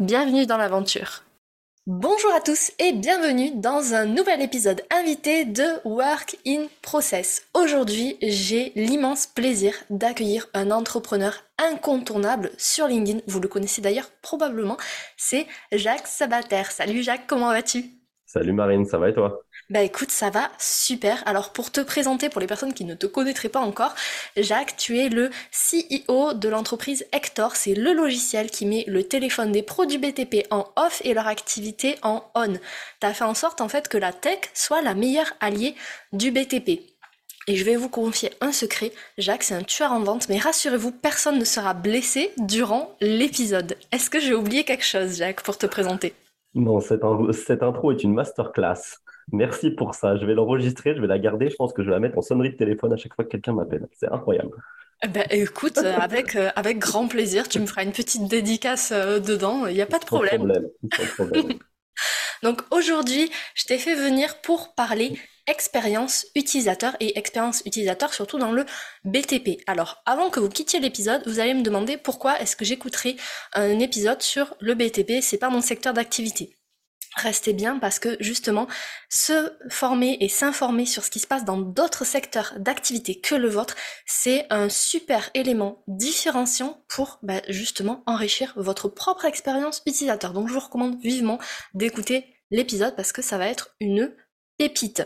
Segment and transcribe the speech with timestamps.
[0.00, 1.22] Bienvenue dans l'aventure.
[1.86, 7.46] Bonjour à tous et bienvenue dans un nouvel épisode invité de Work in Process.
[7.54, 13.20] Aujourd'hui, j'ai l'immense plaisir d'accueillir un entrepreneur incontournable sur LinkedIn.
[13.28, 14.78] Vous le connaissez d'ailleurs probablement,
[15.16, 16.64] c'est Jacques Sabater.
[16.70, 17.84] Salut Jacques, comment vas-tu?
[18.26, 19.43] Salut Marine, ça va et toi?
[19.70, 21.22] Bah écoute, ça va super.
[21.26, 23.94] Alors pour te présenter, pour les personnes qui ne te connaîtraient pas encore,
[24.36, 27.56] Jacques, tu es le CEO de l'entreprise Hector.
[27.56, 31.26] C'est le logiciel qui met le téléphone des pros du BTP en off et leur
[31.26, 32.54] activité en on.
[33.00, 35.74] Tu as fait en sorte en fait que la tech soit la meilleure alliée
[36.12, 36.94] du BTP.
[37.46, 40.92] Et je vais vous confier un secret, Jacques c'est un tueur en vente, mais rassurez-vous,
[40.92, 43.76] personne ne sera blessé durant l'épisode.
[43.92, 46.14] Est-ce que j'ai oublié quelque chose, Jacques, pour te présenter?
[46.54, 47.02] Non, cette,
[47.32, 48.98] cette intro est une masterclass.
[49.32, 50.16] Merci pour ça.
[50.16, 51.50] Je vais l'enregistrer, je vais la garder.
[51.50, 53.30] Je pense que je vais la mettre en sonnerie de téléphone à chaque fois que
[53.30, 53.86] quelqu'un m'appelle.
[53.92, 54.50] C'est incroyable.
[55.02, 58.90] Eh ben, écoute, euh, avec, euh, avec grand plaisir, tu me feras une petite dédicace
[58.92, 60.38] euh, dedans, il n'y a pas de problème.
[60.38, 60.68] problème.
[61.14, 61.58] problème.
[62.42, 68.52] Donc aujourd'hui, je t'ai fait venir pour parler expérience utilisateur et expérience utilisateur surtout dans
[68.52, 68.64] le
[69.04, 69.60] BTP.
[69.66, 73.16] Alors avant que vous quittiez l'épisode, vous allez me demander pourquoi est-ce que j'écouterai
[73.54, 76.56] un épisode sur le BTP, c'est pas mon secteur d'activité
[77.16, 78.66] restez bien parce que justement,
[79.08, 83.48] se former et s'informer sur ce qui se passe dans d'autres secteurs d'activité que le
[83.48, 83.76] vôtre,
[84.06, 90.32] c'est un super élément différenciant pour bah, justement enrichir votre propre expérience utilisateur.
[90.32, 91.38] Donc je vous recommande vivement
[91.74, 94.14] d'écouter l'épisode parce que ça va être une
[94.58, 95.02] pépite.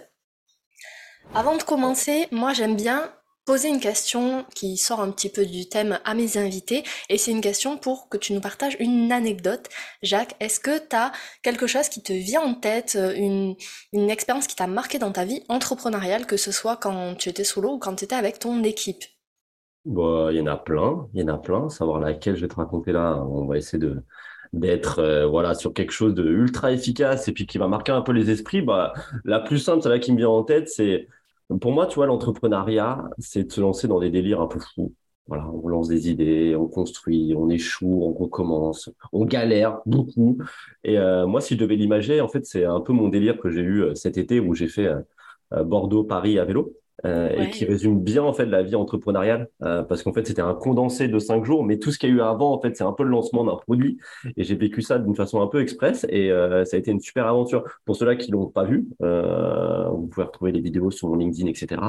[1.35, 3.13] Avant de commencer, moi j'aime bien
[3.49, 7.31] poser une question qui sort un petit peu du thème à mes invités et c'est
[7.31, 9.71] une question pour que tu nous partages une anecdote.
[10.03, 13.57] Jacques, est-ce que tu as quelque chose qui te vient en tête, une,
[13.95, 17.43] une expérience qui t'a marqué dans ta vie entrepreneuriale, que ce soit quand tu étais
[17.43, 19.03] solo ou quand tu étais avec ton équipe?
[19.87, 21.71] Bah, Il y en a plein, il y en a plein.
[21.71, 24.05] Savoir laquelle je vais te raconter là, on va essayer de
[24.53, 28.01] d'être euh, voilà sur quelque chose de ultra efficace et puis qui va marquer un
[28.01, 28.95] peu les esprits bah
[29.25, 31.07] la plus simple celle qui me vient en tête c'est
[31.61, 34.95] pour moi, tu vois, l'entrepreneuriat, c'est de se lancer dans des délires un peu fous.
[35.27, 40.39] Voilà, on lance des idées, on construit, on échoue, on recommence, on galère beaucoup.
[40.85, 43.51] Et euh, moi, si je devais l'imager, en fait, c'est un peu mon délire que
[43.51, 46.75] j'ai eu euh, cet été où j'ai fait euh, Bordeaux-Paris à vélo.
[47.07, 50.43] Euh, et qui résume bien en fait la vie entrepreneuriale euh, parce qu'en fait c'était
[50.43, 52.77] un condensé de cinq jours mais tout ce qu'il y a eu avant en fait
[52.77, 53.99] c'est un peu le lancement d'un produit.
[54.37, 56.99] Et j'ai vécu ça d'une façon un peu express et euh, ça a été une
[56.99, 57.63] super aventure.
[57.85, 61.81] Pour ceux-là qui l'ont pas vu vous pouvez retrouver les vidéos sur mon LinkedIn etc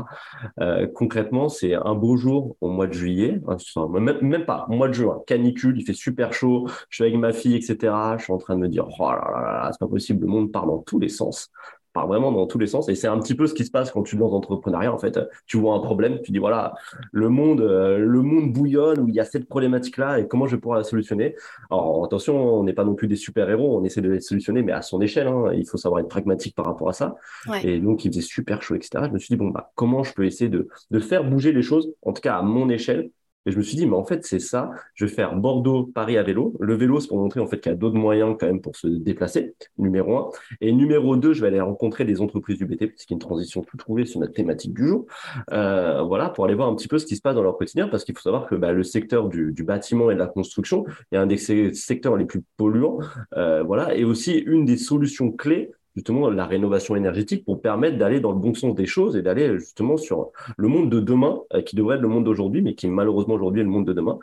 [0.94, 3.58] concrètement c'est un beau jour au mois de juillet hein,
[3.90, 5.22] même, même pas au mois de juin.
[5.26, 8.56] Canicule il fait super chaud je suis avec ma fille etc je suis en train
[8.56, 11.00] de me dire oh là là là c'est pas possible le monde part dans tous
[11.00, 11.52] les sens
[12.00, 12.90] part vraiment dans tous les sens.
[12.90, 14.94] Et c'est un petit peu ce qui se passe quand tu lances l'entrepreneuriat.
[14.94, 16.74] En fait, tu vois un problème, tu dis voilà,
[17.12, 20.56] le monde, euh, le monde bouillonne où il y a cette problématique-là et comment je
[20.56, 21.36] pourrais la solutionner?
[21.70, 24.62] Alors attention, on n'est pas non plus des super héros, on essaie de les solutionner,
[24.64, 25.28] mais à son échelle.
[25.28, 25.52] Hein.
[25.54, 27.16] il faut savoir être pragmatique par rapport à ça.
[27.64, 29.06] Et donc il faisait super chaud, etc.
[29.08, 31.62] Je me suis dit bon bah comment je peux essayer de de faire bouger les
[31.62, 33.10] choses, en tout cas à mon échelle,
[33.46, 34.72] et je me suis dit, mais en fait, c'est ça.
[34.94, 36.56] Je vais faire Bordeaux-Paris à vélo.
[36.60, 38.76] Le vélo, c'est pour montrer en fait qu'il y a d'autres moyens quand même pour
[38.76, 40.30] se déplacer, numéro un.
[40.62, 43.20] Et numéro deux, je vais aller rencontrer des entreprises du BTP, ce qui est une
[43.20, 45.06] transition tout trouvée sur notre thématique du jour.
[45.52, 47.88] Euh, voilà, pour aller voir un petit peu ce qui se passe dans leur quotidien,
[47.88, 50.86] parce qu'il faut savoir que bah, le secteur du, du, bâtiment et de la construction
[51.12, 53.00] est un des secteurs les plus polluants.
[53.38, 58.22] Euh, voilà, et aussi une des solutions clés justement la rénovation énergétique pour permettre d'aller
[58.22, 61.62] dans le bon sens des choses et d'aller justement sur le monde de demain, euh,
[61.62, 64.18] qui devrait être le monde d'aujourd'hui, mais qui malheureusement aujourd'hui est le monde de demain.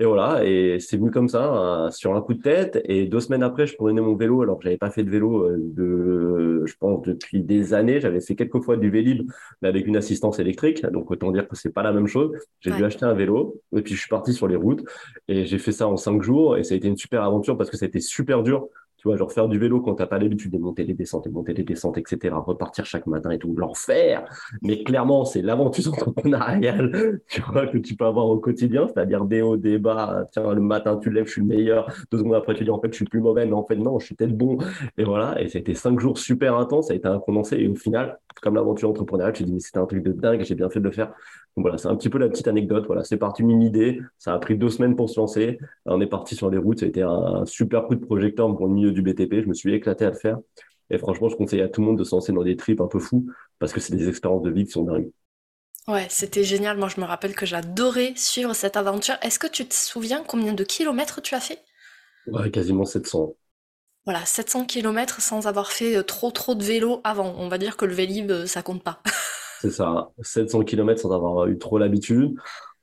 [0.00, 2.80] Et voilà, et c'est venu comme ça, hein, sur un coup de tête.
[2.86, 5.44] Et deux semaines après, je prenais mon vélo, alors que j'avais pas fait de vélo
[5.44, 8.00] euh, de, je pense, depuis des années.
[8.00, 9.30] J'avais fait quelques fois du vélib,
[9.60, 10.84] mais avec une assistance électrique.
[10.86, 12.32] Donc autant dire que c'est pas la même chose.
[12.58, 14.82] J'ai dû acheter un vélo, et puis je suis parti sur les routes.
[15.28, 17.70] Et j'ai fait ça en cinq jours, et ça a été une super aventure parce
[17.70, 18.68] que ça a été super dur
[19.02, 21.30] tu vois, genre faire du vélo quand t'as pas l'habitude de monter les descentes et
[21.30, 22.36] monter les descentes, etc.
[22.36, 24.24] Repartir chaque matin et tout, l'enfer.
[24.62, 29.78] Mais clairement, c'est l'aventure entrepreneuriale, que tu peux avoir au quotidien, c'est-à-dire des hauts, des
[29.78, 30.24] bas.
[30.30, 31.92] Tiens, le matin, tu lèves, je suis le meilleur.
[32.12, 33.44] Deux secondes après, tu dis, en fait, je suis plus mauvais.
[33.44, 34.58] Mais en fait, non, je suis peut-être bon.
[34.96, 35.34] Et voilà.
[35.42, 36.86] Et été cinq jours super intenses.
[36.86, 37.56] Ça a été un condensé.
[37.56, 40.54] Et au final, comme l'aventure entrepreneuriale, tu dis, mais c'était un truc de dingue, j'ai
[40.54, 41.08] bien fait de le faire.
[41.56, 42.86] Donc voilà, c'est un petit peu la petite anecdote.
[42.86, 44.00] Voilà, c'est parti d'une idée.
[44.18, 45.58] Ça a pris deux semaines pour se lancer.
[45.84, 46.80] On est parti sur les routes.
[46.80, 49.42] Ça a été un super coup de projecteur pour le milieu du BTP.
[49.42, 50.38] Je me suis éclaté à le faire.
[50.90, 52.86] Et franchement, je conseille à tout le monde de se lancer dans des trips un
[52.86, 53.26] peu fous
[53.58, 55.10] parce que c'est des expériences de vie qui sont dingues.
[55.88, 56.76] Ouais, c'était génial.
[56.78, 59.16] Moi, je me rappelle que j'adorais suivre cette aventure.
[59.22, 61.58] Est-ce que tu te souviens combien de kilomètres tu as fait?
[62.26, 63.34] Ouais, quasiment 700.
[64.04, 67.34] Voilà, 700 km sans avoir fait euh, trop trop de vélo avant.
[67.38, 69.00] On va dire que le Vélib, euh, ça compte pas.
[69.60, 72.34] C'est ça, 700 km sans avoir eu trop l'habitude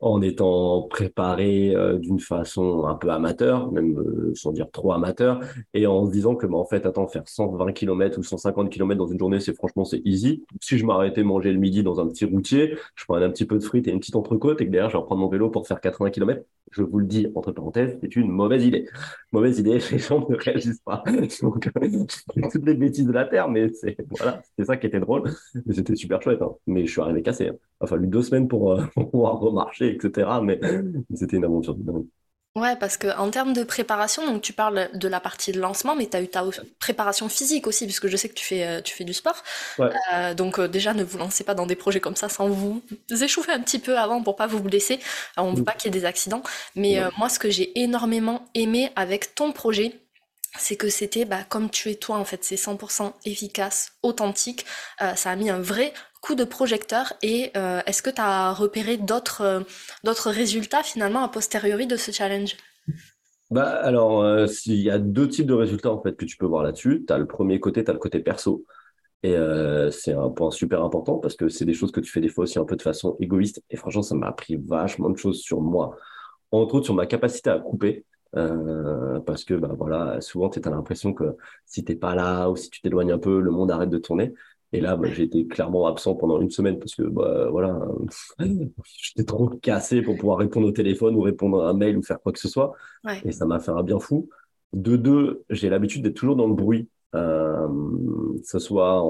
[0.01, 5.41] en étant préparé euh, d'une façon un peu amateur, même euh, sans dire trop amateur,
[5.73, 8.97] et en se disant que, bah, en fait, attends, faire 120 km ou 150 km
[8.97, 10.43] dans une journée, c'est franchement, c'est easy.
[10.61, 13.57] Si je m'arrêtais manger le midi dans un petit routier, je prenais un petit peu
[13.57, 15.67] de frites et une petite entrecôte, et que derrière, je vais reprendre mon vélo pour
[15.67, 18.87] faire 80 km, je vous le dis, entre parenthèses, c'est une mauvaise idée.
[19.31, 21.03] Mauvaise idée, les gens ne réagissent pas.
[21.41, 21.69] Donc,
[22.51, 25.23] toutes les bêtises de la Terre, mais c'est, voilà, c'était ça qui était drôle.
[25.65, 26.55] Mais c'était super chouette, hein.
[26.67, 27.47] Mais je suis arrivé cassé.
[27.47, 27.55] Hein.
[27.81, 30.29] Il a fallu deux semaines pour, euh, pour pouvoir remarcher etc.
[30.43, 30.59] Mais
[31.15, 32.05] c'était une aventure dingue.
[32.55, 35.95] Ouais, parce que en termes de préparation, donc tu parles de la partie de lancement,
[35.95, 36.43] mais tu as eu ta
[36.79, 39.43] préparation physique aussi, puisque je sais que tu fais, euh, tu fais du sport.
[39.79, 42.81] Euh, donc euh, déjà, ne vous lancez pas dans des projets comme ça sans vous
[43.09, 44.99] échauffer un petit peu avant pour pas vous blesser.
[45.37, 45.65] on ne veut mm.
[45.65, 46.41] pas qu'il y ait des accidents.
[46.75, 49.93] Mais moi, ce que j'ai énormément aimé avec ton projet,
[50.57, 54.65] c'est que c'était bah, comme tu es toi en fait, c'est 100% efficace, authentique,
[54.99, 58.97] ça a mis un vrai coup de projecteur et euh, est-ce que tu as repéré
[58.97, 59.59] d'autres euh,
[60.03, 62.55] d'autres résultats finalement a posteriori de ce challenge?
[63.51, 66.45] Bah, alors, euh, il y a deux types de résultats en fait que tu peux
[66.45, 67.03] voir là-dessus.
[67.07, 68.65] Tu as le premier côté, tu as le côté perso.
[69.21, 69.35] Et
[69.91, 72.43] c'est un point super important parce que c'est des choses que tu fais des fois
[72.43, 73.61] aussi un peu de façon égoïste.
[73.69, 75.97] Et franchement, ça m'a appris vachement de choses sur moi.
[76.51, 78.05] Entre autres, sur ma capacité à couper.
[78.33, 81.35] Parce que bah, voilà, souvent, tu as l'impression que
[81.65, 83.97] si tu n'es pas là ou si tu t'éloignes un peu, le monde arrête de
[83.97, 84.33] tourner.
[84.71, 87.79] Et là, bah, j'ai été clairement absent pendant une semaine parce que bah, voilà,
[88.39, 92.21] j'étais trop cassé pour pouvoir répondre au téléphone ou répondre à un mail ou faire
[92.21, 92.73] quoi que ce soit.
[93.23, 94.29] Et ça m'a fait un bien fou.
[94.73, 99.03] De deux, j'ai l'habitude d'être toujours dans le bruit, euh, que ce soit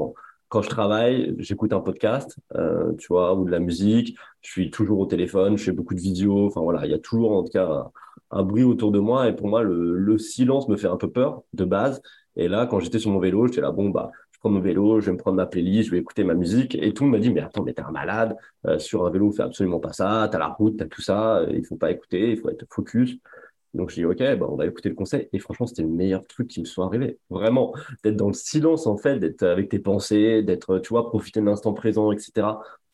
[0.50, 4.18] quand je travaille, j'écoute un podcast, euh, tu vois, ou de la musique.
[4.42, 6.48] Je suis toujours au téléphone, je fais beaucoup de vidéos.
[6.48, 7.92] Enfin voilà, il y a toujours en tout cas
[8.31, 9.27] un, bruit autour de moi.
[9.27, 12.01] Et pour moi, le, le silence me fait un peu peur de base.
[12.35, 15.07] Et là, quand j'étais sur mon vélo, j'étais là, bon, bah, prends mon vélo, je
[15.07, 16.75] vais me prendre ma playlist, je vais écouter ma musique.
[16.75, 18.35] Et tout le monde m'a dit, mais attends, mais t'es un malade.
[18.65, 20.27] Euh, sur un vélo, on fait absolument pas ça.
[20.31, 21.39] T'as la route, t'as tout ça.
[21.39, 23.17] Euh, il faut pas écouter, il faut être focus.
[23.73, 25.29] Donc, je dis, OK, bah, on va écouter le conseil.
[25.33, 27.19] Et franchement, c'était le meilleur truc qui me soit arrivé.
[27.29, 27.73] Vraiment,
[28.03, 31.45] d'être dans le silence, en fait, d'être avec tes pensées, d'être, tu vois, profiter de
[31.45, 32.47] l'instant présent, etc.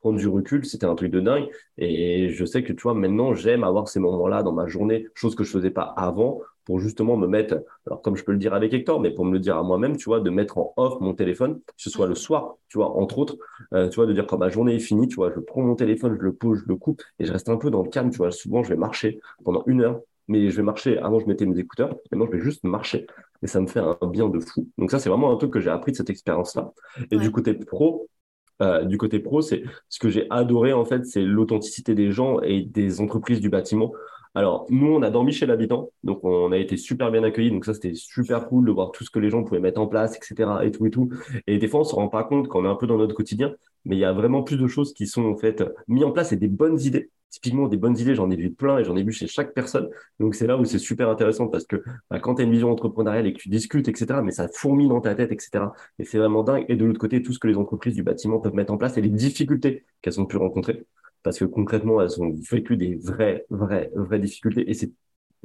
[0.05, 1.47] Prendre du recul, c'était un truc de dingue.
[1.79, 5.33] Et je sais que, tu vois, maintenant, j'aime avoir ces moments-là dans ma journée, chose
[5.33, 8.53] que je faisais pas avant, pour justement me mettre, alors comme je peux le dire
[8.53, 10.99] avec Hector, mais pour me le dire à moi-même, tu vois, de mettre en off
[11.01, 13.35] mon téléphone, que ce soit le soir, tu vois, entre autres,
[13.73, 15.73] euh, tu vois, de dire quand ma journée est finie, tu vois, je prends mon
[15.73, 18.11] téléphone, je le pose, je le coupe et je reste un peu dans le calme,
[18.11, 18.29] tu vois.
[18.29, 21.57] Souvent, je vais marcher pendant une heure, mais je vais marcher, avant je mettais mes
[21.57, 23.07] écouteurs, maintenant je vais juste marcher
[23.41, 24.69] et ça me fait un bien de fou.
[24.77, 26.73] Donc ça, c'est vraiment un truc que j'ai appris de cette expérience-là.
[27.09, 28.07] Et du côté pro,
[28.61, 32.39] euh, du côté pro, c'est ce que j'ai adoré en fait, c'est l'authenticité des gens
[32.41, 33.91] et des entreprises du bâtiment.
[34.37, 37.51] Alors, nous, on a dormi chez l'habitant, donc on a été super bien accueillis.
[37.51, 39.87] Donc ça, c'était super cool de voir tout ce que les gens pouvaient mettre en
[39.87, 40.49] place, etc.
[40.63, 41.09] Et tout et tout.
[41.47, 43.53] Et des fois, on se rend pas compte qu'on est un peu dans notre quotidien,
[43.85, 46.33] mais il y a vraiment plus de choses qui sont en fait mises en place
[46.33, 47.09] et des bonnes idées.
[47.29, 49.89] Typiquement, des bonnes idées, j'en ai vu plein et j'en ai vu chez chaque personne.
[50.19, 52.71] Donc c'est là où c'est super intéressant parce que bah, quand tu as une vision
[52.71, 55.65] entrepreneuriale et que tu discutes, etc., mais ça fourmille dans ta tête, etc.
[55.99, 56.65] Et c'est vraiment dingue.
[56.69, 58.97] Et de l'autre côté, tout ce que les entreprises du bâtiment peuvent mettre en place
[58.97, 60.85] et les difficultés qu'elles ont pu rencontrer
[61.25, 64.69] parce que concrètement, elles ont vécu des vraies, vraies, vraies difficultés.
[64.69, 64.91] Et c'est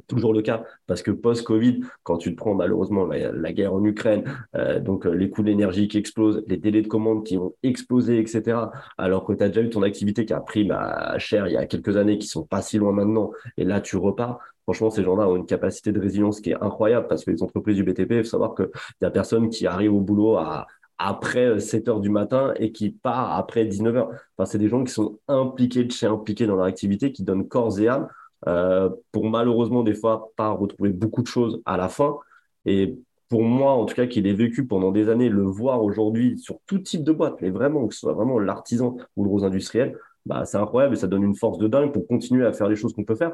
[0.07, 4.23] toujours le cas parce que post-Covid, quand tu te prends malheureusement la, guerre en Ukraine,
[4.55, 7.55] euh, donc euh, les coûts de l'énergie qui explosent, les délais de commande qui ont
[7.63, 8.59] explosé, etc.,
[8.99, 11.57] alors que tu as déjà eu ton activité qui a pris bah, cher il y
[11.57, 14.39] a quelques années, qui sont pas si loin maintenant, et là tu repars.
[14.65, 17.75] Franchement, ces gens-là ont une capacité de résilience qui est incroyable parce que les entreprises
[17.75, 18.69] du BTP, il faut savoir qu'il
[19.01, 20.67] y a personne qui arrive au boulot à,
[21.01, 24.09] après 7 euh, heures du matin et qui part après 19 heures.
[24.37, 27.47] Enfin, c'est des gens qui sont impliqués de chez impliqués dans leur activité, qui donnent
[27.47, 28.07] corps et âme
[28.47, 32.17] euh, pour malheureusement des fois pas retrouver beaucoup de choses à la fin.
[32.65, 32.97] Et
[33.29, 36.59] pour moi, en tout cas, qui l'ai vécu pendant des années, le voir aujourd'hui sur
[36.67, 39.97] tout type de boîte, mais vraiment, que ce soit vraiment l'artisan ou le gros industriel,
[40.25, 42.75] bah, c'est incroyable et ça donne une force de dingue pour continuer à faire les
[42.75, 43.33] choses qu'on peut faire.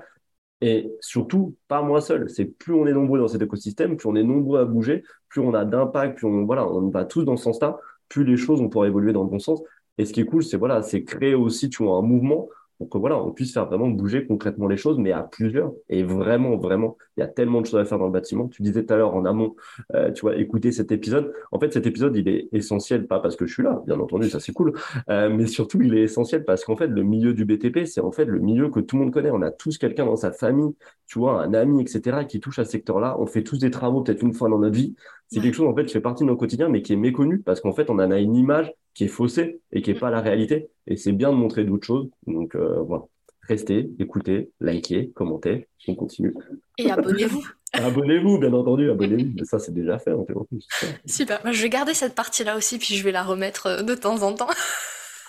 [0.61, 2.29] Et surtout, pas moi seul.
[2.29, 5.41] C'est plus on est nombreux dans cet écosystème, plus on est nombreux à bouger, plus
[5.41, 7.77] on a d'impact, plus on, voilà, on va tous dans ce sens-là,
[8.09, 9.61] plus les choses vont pouvoir évoluer dans le bon sens.
[9.97, 12.99] Et ce qui est cool, c'est voilà, c'est créer aussi, tu vois, un mouvement pour
[12.99, 15.71] voilà, on puisse faire vraiment bouger concrètement les choses, mais à plusieurs.
[15.89, 18.47] Et vraiment, vraiment, il y a tellement de choses à faire dans le bâtiment.
[18.47, 19.55] Tu disais tout à l'heure en amont,
[19.95, 21.33] euh, tu vois, écouter cet épisode.
[21.51, 24.29] En fait, cet épisode, il est essentiel, pas parce que je suis là, bien entendu,
[24.29, 24.73] ça c'est cool,
[25.09, 28.11] euh, mais surtout, il est essentiel parce qu'en fait, le milieu du BTP, c'est en
[28.11, 29.31] fait le milieu que tout le monde connaît.
[29.31, 30.75] On a tous quelqu'un dans sa famille,
[31.07, 33.17] tu vois, un ami, etc., qui touche à ce secteur-là.
[33.19, 34.95] On fait tous des travaux peut-être une fois dans notre vie.
[35.29, 37.39] C'est quelque chose, en fait, qui fait partie de notre quotidien, mais qui est méconnu
[37.39, 40.09] parce qu'en fait, on en a une image qui est faussée et qui n'est pas
[40.09, 40.69] la réalité.
[40.87, 42.09] Et c'est bien de montrer d'autres choses.
[42.25, 43.03] Donc, euh, voilà.
[43.41, 45.67] Restez, écoutez, likez, commentez.
[45.87, 46.33] On continue.
[46.77, 47.45] Et abonnez-vous.
[47.73, 49.45] abonnez-vous, bien entendu, abonnez-vous.
[49.45, 50.11] Ça, c'est déjà fait.
[50.11, 50.25] En
[51.05, 51.41] Super.
[51.45, 54.33] je vais garder cette partie-là aussi, puis je vais la remettre euh, de temps en
[54.33, 54.49] temps.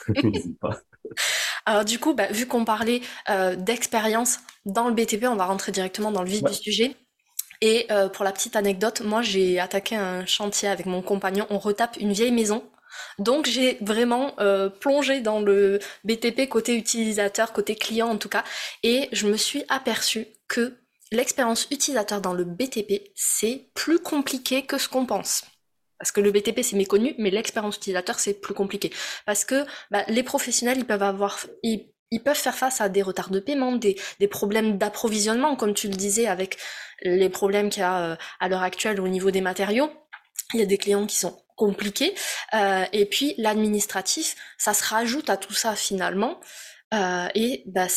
[0.60, 0.80] pas.
[1.66, 5.70] Alors du coup, bah, vu qu'on parlait euh, d'expérience dans le BTP, on va rentrer
[5.70, 6.96] directement dans le vif du sujet.
[7.60, 11.58] Et euh, pour la petite anecdote, moi j'ai attaqué un chantier avec mon compagnon, on
[11.58, 12.64] retape une vieille maison.
[13.18, 18.44] Donc j'ai vraiment euh, plongé dans le BTP côté utilisateur, côté client en tout cas,
[18.82, 20.74] et je me suis aperçu que
[21.10, 25.44] l'expérience utilisateur dans le BTP, c'est plus compliqué que ce qu'on pense.
[25.98, 28.92] Parce que le BTP c'est méconnu, mais l'expérience utilisateur c'est plus compliqué.
[29.26, 31.40] Parce que bah, les professionnels ils peuvent avoir,
[32.16, 33.96] peuvent faire face à des retards de paiement, des,
[34.30, 36.56] problèmes d'approvisionnement, comme tu le disais, avec
[37.02, 39.90] les problèmes qu'il y a euh, à l'heure actuelle au niveau des matériaux.
[40.54, 42.14] Il y a des clients qui sont compliqués.
[42.54, 46.40] Euh, et puis l'administratif, ça se rajoute à tout ça finalement.
[46.94, 47.88] Euh, et bah,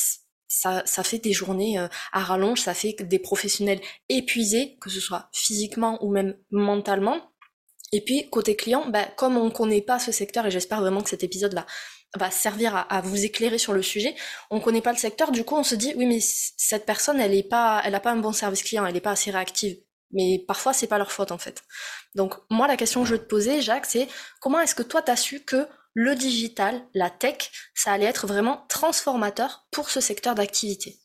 [0.48, 1.78] ça, ça fait des journées
[2.12, 7.32] à rallonge, ça fait des professionnels épuisés, que ce soit physiquement ou même mentalement.
[7.94, 11.02] Et puis côté client, bah, comme on ne connaît pas ce secteur, et j'espère vraiment
[11.02, 11.66] que cet épisode va
[12.18, 14.16] va servir à, vous éclairer sur le sujet.
[14.50, 17.34] On connaît pas le secteur, du coup on se dit oui mais cette personne elle
[17.34, 19.78] est pas, elle pas un bon service client, elle est pas assez réactive.
[20.12, 21.64] Mais parfois c'est pas leur faute en fait.
[22.16, 24.08] Donc moi la question que je veux te poser Jacques c'est
[24.42, 28.28] comment est-ce que toi tu as su que le digital, la tech, ça allait être
[28.28, 30.98] vraiment transformateur pour ce secteur d'activité?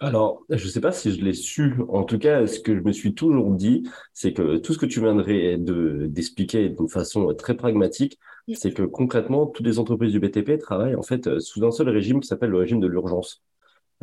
[0.00, 1.74] Alors, je ne sais pas si je l'ai su.
[1.88, 4.86] En tout cas, ce que je me suis toujours dit, c'est que tout ce que
[4.86, 8.18] tu viendrais de, d'expliquer de façon très pragmatique,
[8.54, 12.20] c'est que concrètement, toutes les entreprises du BTP travaillent en fait sous un seul régime
[12.20, 13.42] qui s'appelle le régime de l'urgence.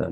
[0.02, 0.10] Euh,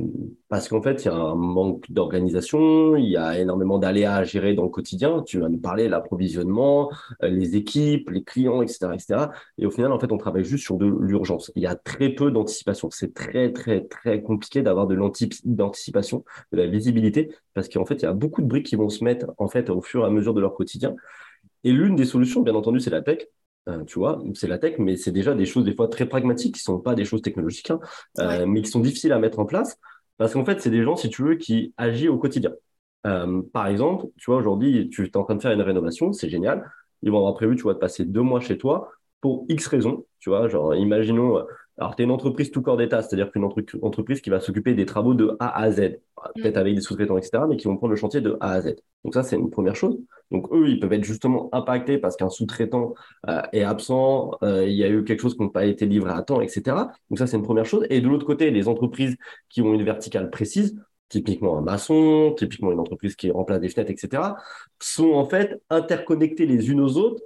[0.49, 4.25] parce qu'en fait, il y a un manque d'organisation, il y a énormément d'aléas à
[4.25, 5.23] gérer dans le quotidien.
[5.27, 6.91] Tu vas nous parler l'approvisionnement,
[7.23, 9.27] euh, les équipes, les clients, etc., etc.
[9.59, 11.53] Et au final, en fait, on travaille juste sur de l'urgence.
[11.55, 12.89] Il y a très peu d'anticipation.
[12.91, 18.03] C'est très, très, très compliqué d'avoir de l'anticipation, de la visibilité, parce qu'en fait, il
[18.03, 20.11] y a beaucoup de briques qui vont se mettre en fait au fur et à
[20.11, 20.97] mesure de leur quotidien.
[21.65, 23.27] Et l'une des solutions, bien entendu, c'est la tech.
[23.69, 26.57] Euh, tu vois, c'est la tech, mais c'est déjà des choses des fois très pragmatiques,
[26.57, 27.81] qui sont pas des choses technologiques, hein,
[28.19, 29.79] euh, mais qui sont difficiles à mettre en place,
[30.19, 32.53] parce qu'en fait, c'est des gens, si tu veux, qui agissent au quotidien.
[33.07, 36.29] Euh, par exemple, tu vois, aujourd'hui, tu es en train de faire une rénovation, c'est
[36.29, 36.71] génial.
[37.03, 38.91] Ils vont avoir prévu, tu vois, de passer deux mois chez toi
[39.21, 41.43] pour X raisons, tu vois, genre, imaginons,
[41.79, 44.87] alors, tu es une entreprise tout corps d'État, c'est-à-dire qu'une entreprise qui va s'occuper des
[44.87, 45.99] travaux de A à Z,
[46.37, 46.59] peut-être mm.
[46.59, 48.77] avec des sous-traitants, etc., mais qui vont prendre le chantier de A à Z.
[49.03, 49.99] Donc, ça, c'est une première chose.
[50.31, 52.95] Donc, eux, ils peuvent être justement impactés parce qu'un sous-traitant
[53.29, 56.13] euh, est absent, euh, il y a eu quelque chose qui n'a pas été livré
[56.13, 56.77] à temps, etc.
[57.11, 57.85] Donc, ça, c'est une première chose.
[57.91, 59.17] Et de l'autre côté, les entreprises
[59.49, 60.77] qui ont une verticale précise,
[61.09, 64.23] typiquement un maçon, typiquement une entreprise qui remplace des fenêtres, etc.,
[64.81, 67.23] sont en fait interconnectées les unes aux autres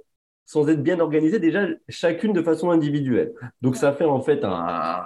[0.49, 3.33] sans être bien organisées déjà chacune de façon individuelle.
[3.61, 5.05] Donc ça fait en fait un,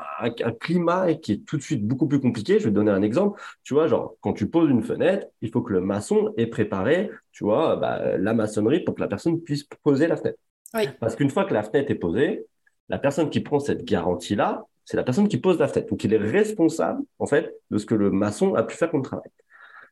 [0.61, 2.59] climat qui est tout de suite beaucoup plus compliqué.
[2.59, 3.41] Je vais te donner un exemple.
[3.61, 7.11] Tu vois, genre quand tu poses une fenêtre, il faut que le maçon ait préparé,
[7.33, 10.39] tu vois, bah, la maçonnerie pour que la personne puisse poser la fenêtre.
[11.01, 12.45] Parce qu'une fois que la fenêtre est posée,
[12.87, 15.89] la personne qui prend cette garantie-là, c'est la personne qui pose la fenêtre.
[15.89, 19.03] Donc il est responsable en fait de ce que le maçon a pu faire comme
[19.03, 19.29] travail.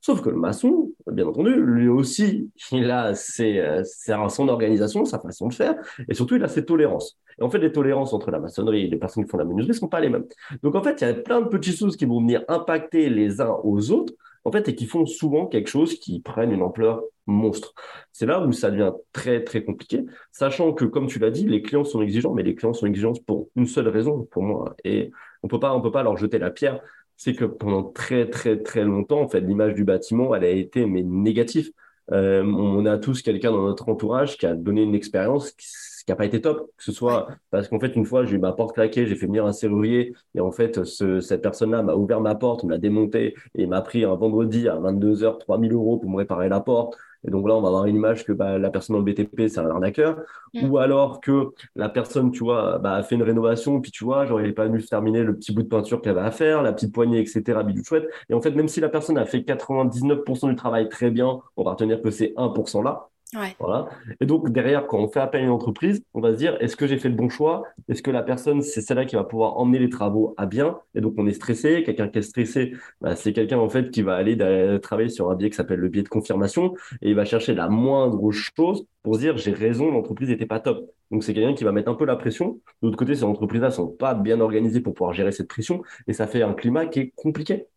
[0.01, 3.83] Sauf que le maçon, bien entendu, lui aussi, il a ses, euh,
[4.29, 5.75] son organisation, sa façon de faire,
[6.09, 7.19] et surtout, il a ses tolérances.
[7.39, 9.69] Et en fait, les tolérances entre la maçonnerie et les personnes qui font la menuiserie
[9.69, 10.25] ne sont pas les mêmes.
[10.63, 13.41] Donc, en fait, il y a plein de petites choses qui vont venir impacter les
[13.41, 17.03] uns aux autres, en fait, et qui font souvent quelque chose qui prenne une ampleur
[17.27, 17.75] monstre.
[18.11, 21.61] C'est là où ça devient très, très compliqué, sachant que, comme tu l'as dit, les
[21.61, 24.75] clients sont exigeants, mais les clients sont exigeants pour une seule raison, pour moi.
[24.83, 25.11] Et
[25.43, 26.81] on peut pas, on peut pas leur jeter la pierre
[27.23, 30.87] c'est que pendant très très très longtemps, en fait, l'image du bâtiment, elle a été
[30.87, 31.71] mais négative.
[32.11, 36.15] Euh, on a tous quelqu'un dans notre entourage qui a donné une expérience qui n'a
[36.15, 38.73] pas été top, que ce soit parce qu'en fait, une fois, j'ai eu ma porte
[38.73, 42.63] craquée, j'ai fait venir un serrurier, et en fait, cette personne-là m'a ouvert ma porte,
[42.63, 46.49] me l'a démontée, et m'a pris un vendredi à 22h 3000 euros pour me réparer
[46.49, 46.97] la porte.
[47.25, 49.47] Et donc là, on va avoir une image que bah, la personne dans le BTP,
[49.47, 50.17] c'est un arnaqueur.
[50.53, 50.69] Mm.
[50.69, 54.25] Ou alors que la personne, tu vois, bah, a fait une rénovation, puis tu vois,
[54.25, 56.63] genre, il n'est pas venu terminer le petit bout de peinture qu'elle avait à faire,
[56.63, 58.09] la petite poignée, etc., bidou chouette.
[58.29, 61.63] Et en fait, même si la personne a fait 99% du travail très bien, on
[61.63, 63.10] va retenir que c'est 1% là.
[63.59, 63.87] Voilà.
[64.19, 66.75] Et donc, derrière, quand on fait appel à une entreprise, on va se dire, est-ce
[66.75, 67.63] que j'ai fait le bon choix?
[67.87, 70.79] Est-ce que la personne, c'est celle-là qui va pouvoir emmener les travaux à bien?
[70.95, 71.83] Et donc, on est stressé.
[71.83, 74.37] Quelqu'un qui est stressé, bah, c'est quelqu'un, en fait, qui va aller
[74.81, 77.69] travailler sur un biais qui s'appelle le biais de confirmation et il va chercher la
[77.69, 80.91] moindre chose pour se dire, j'ai raison, l'entreprise n'était pas top.
[81.09, 82.59] Donc, c'est quelqu'un qui va mettre un peu la pression.
[82.81, 85.83] De l'autre côté, ces entreprises-là ne sont pas bien organisées pour pouvoir gérer cette pression
[86.07, 87.67] et ça fait un climat qui est compliqué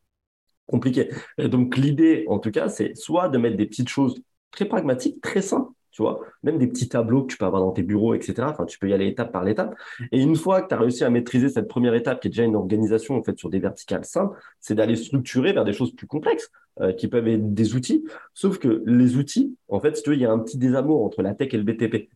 [0.67, 1.11] compliqué.
[1.39, 4.23] Et donc l'idée, en tout cas, c'est soit de mettre des petites choses
[4.55, 7.73] très pragmatique, très simple, tu vois, même des petits tableaux que tu peux avoir dans
[7.73, 8.35] tes bureaux, etc.
[8.51, 9.75] Enfin, tu peux y aller étape par étape.
[10.13, 12.45] Et une fois que tu as réussi à maîtriser cette première étape, qui est déjà
[12.45, 16.07] une organisation en fait sur des verticales simples, c'est d'aller structurer vers des choses plus
[16.07, 18.05] complexes, euh, qui peuvent être des outils.
[18.33, 21.05] Sauf que les outils, en fait, si tu veux, il y a un petit désamour
[21.05, 22.09] entre la tech et le BTP.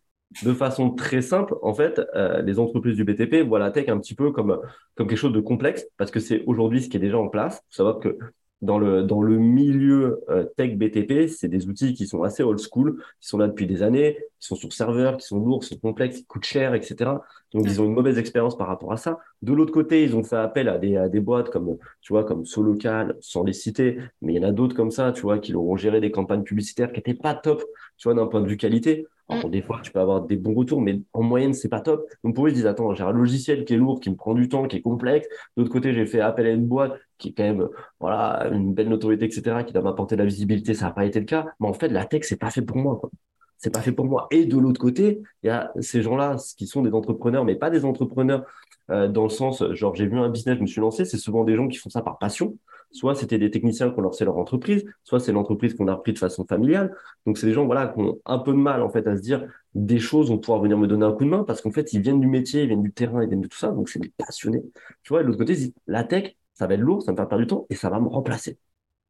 [0.42, 3.98] De façon très simple, en fait, euh, les entreprises du BTP voient la tech un
[3.98, 4.60] petit peu comme,
[4.96, 7.62] comme quelque chose de complexe, parce que c'est aujourd'hui ce qui est déjà en place.
[7.62, 8.18] Il faut savoir que
[8.60, 12.58] dans le, dans le milieu euh, tech BTP, c'est des outils qui sont assez old
[12.58, 15.68] school, qui sont là depuis des années, qui sont sur serveur, qui sont lourds, qui
[15.68, 17.12] sont complexes, qui coûtent cher, etc.
[17.52, 19.18] Donc, ils ont une mauvaise expérience par rapport à ça.
[19.42, 22.24] De l'autre côté, ils ont fait appel à des, à des boîtes comme, tu vois,
[22.24, 25.38] comme Solocal, sans les citer, mais il y en a d'autres comme ça, tu vois,
[25.38, 27.62] qui leur ont géré des campagnes publicitaires qui n'étaient pas top,
[27.98, 29.06] tu vois, d'un point de vue qualité.
[29.28, 29.50] Alors, mm.
[29.50, 32.08] des fois, tu peux avoir des bons retours, mais en moyenne, c'est pas top.
[32.24, 34.34] Donc, pour eux, ils disent, attends, j'ai un logiciel qui est lourd, qui me prend
[34.34, 35.28] du temps, qui est complexe.
[35.56, 37.68] D'autre côté, j'ai fait appel à une boîte qui est quand même,
[38.00, 40.74] voilà, une belle notoriété, etc., qui doit m'apporter de la visibilité.
[40.74, 41.46] Ça n'a pas été le cas.
[41.60, 43.10] Mais en fait, la tech, c'est pas fait pour moi, quoi.
[43.58, 44.28] C'est pas fait pour moi.
[44.30, 47.70] Et de l'autre côté, il y a ces gens-là qui sont des entrepreneurs, mais pas
[47.70, 48.44] des entrepreneurs
[48.90, 51.04] euh, dans le sens, genre, j'ai vu un business, je me suis lancé.
[51.04, 52.56] C'est souvent des gens qui font ça par passion.
[52.90, 56.12] Soit c'était des techniciens qui ont lancé leur entreprise, soit c'est l'entreprise qu'on a repris
[56.12, 56.94] de façon familiale.
[57.26, 59.22] Donc c'est des gens voilà qui ont un peu de mal en fait à se
[59.22, 61.92] dire des choses vont pouvoir venir me donner un coup de main parce qu'en fait
[61.92, 63.70] ils viennent du métier, ils viennent du terrain, ils viennent de tout ça.
[63.70, 64.62] Donc c'est des passionnés.
[65.02, 67.42] Tu vois, de l'autre côté, la tech, ça va être lourd, ça me faire perdre
[67.42, 68.58] du temps et ça va me remplacer.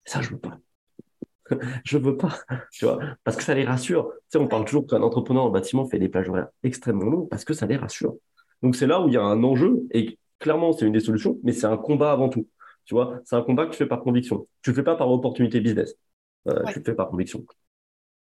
[0.05, 0.59] Ça je veux pas.
[1.85, 2.39] je veux pas,
[2.73, 4.11] tu vois, parce que ça les rassure.
[4.13, 7.29] Tu sais, on parle toujours qu'un entrepreneur en bâtiment fait des plages horaires extrêmement longues
[7.29, 8.17] parce que ça les rassure.
[8.63, 11.39] Donc c'est là où il y a un enjeu et clairement c'est une des solutions,
[11.43, 12.47] mais c'est un combat avant tout.
[12.89, 14.49] Tu vois, c'est un combat que tu fais par conviction.
[14.63, 15.95] Tu ne le fais pas par opportunité business.
[16.49, 17.45] Euh, tu le fais par conviction.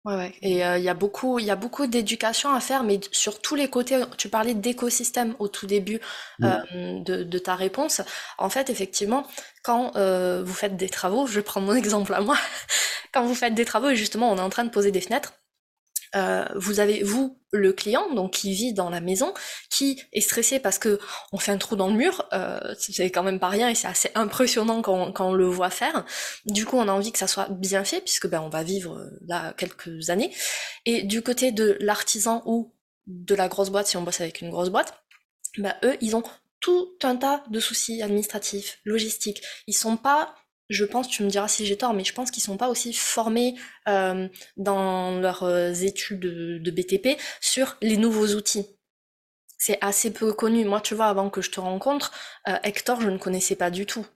[0.04, 0.34] Ouais, ouais.
[0.42, 3.54] Et euh, il y a beaucoup, y a beaucoup d'éducation à faire, mais sur tous
[3.54, 4.04] les côtés.
[4.18, 6.00] Tu parlais d'écosystème au tout début
[6.42, 6.58] euh,
[7.00, 8.02] de, ta réponse.
[8.36, 9.26] En fait, effectivement,
[9.64, 9.92] quand
[10.42, 12.36] vous faites des travaux, je prends mon exemple à moi.
[13.14, 15.32] quand vous faites des travaux et justement, on est en train de poser des fenêtres.
[16.16, 19.32] Euh, vous avez vous le client donc qui vit dans la maison
[19.70, 20.98] qui est stressé parce que
[21.32, 23.88] on fait un trou dans le mur euh, c'est quand même pas rien et c'est
[23.88, 26.04] assez impressionnant quand, quand, on le voit faire.
[26.46, 28.98] Du coup on a envie que ça soit bien fait puisque ben on va vivre
[28.98, 30.34] euh, là quelques années.
[30.86, 32.74] Et du côté de l'artisan ou
[33.06, 34.94] de la grosse boîte si on bosse avec une grosse boîte
[35.58, 36.22] ben eux ils ont
[36.60, 39.42] tout un tas de soucis administratifs logistiques.
[39.66, 40.34] Ils sont pas
[40.68, 42.92] je pense, tu me diras si j'ai tort, mais je pense qu'ils sont pas aussi
[42.92, 43.54] formés
[43.88, 48.66] euh, dans leurs euh, études de, BTP sur les nouveaux outils.
[49.56, 50.64] C'est assez peu connu.
[50.64, 52.12] Moi, tu vois, avant que je te rencontre,
[52.48, 54.06] euh, Hector, je ne connaissais pas du tout.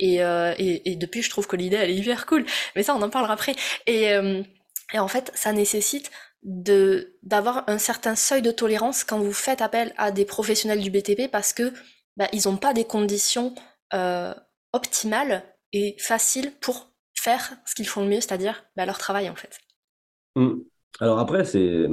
[0.00, 2.44] Et, et, depuis, je trouve que l'idée, elle est hyper cool.
[2.74, 3.54] Mais ça, on en parlera après.
[3.86, 4.06] Et,
[4.92, 6.10] et en fait, ça nécessite
[6.42, 10.90] de d'avoir un certain seuil de tolérance quand vous faites appel à des professionnels du
[10.90, 11.72] BTP parce que
[12.16, 13.54] bah, ils n'ont pas des conditions
[14.72, 19.36] optimales et facile pour faire ce qu'ils font le mieux, c'est-à-dire bah, leur travail en
[19.36, 19.58] fait.
[20.36, 20.60] Mmh.
[21.00, 21.86] Alors après, c'est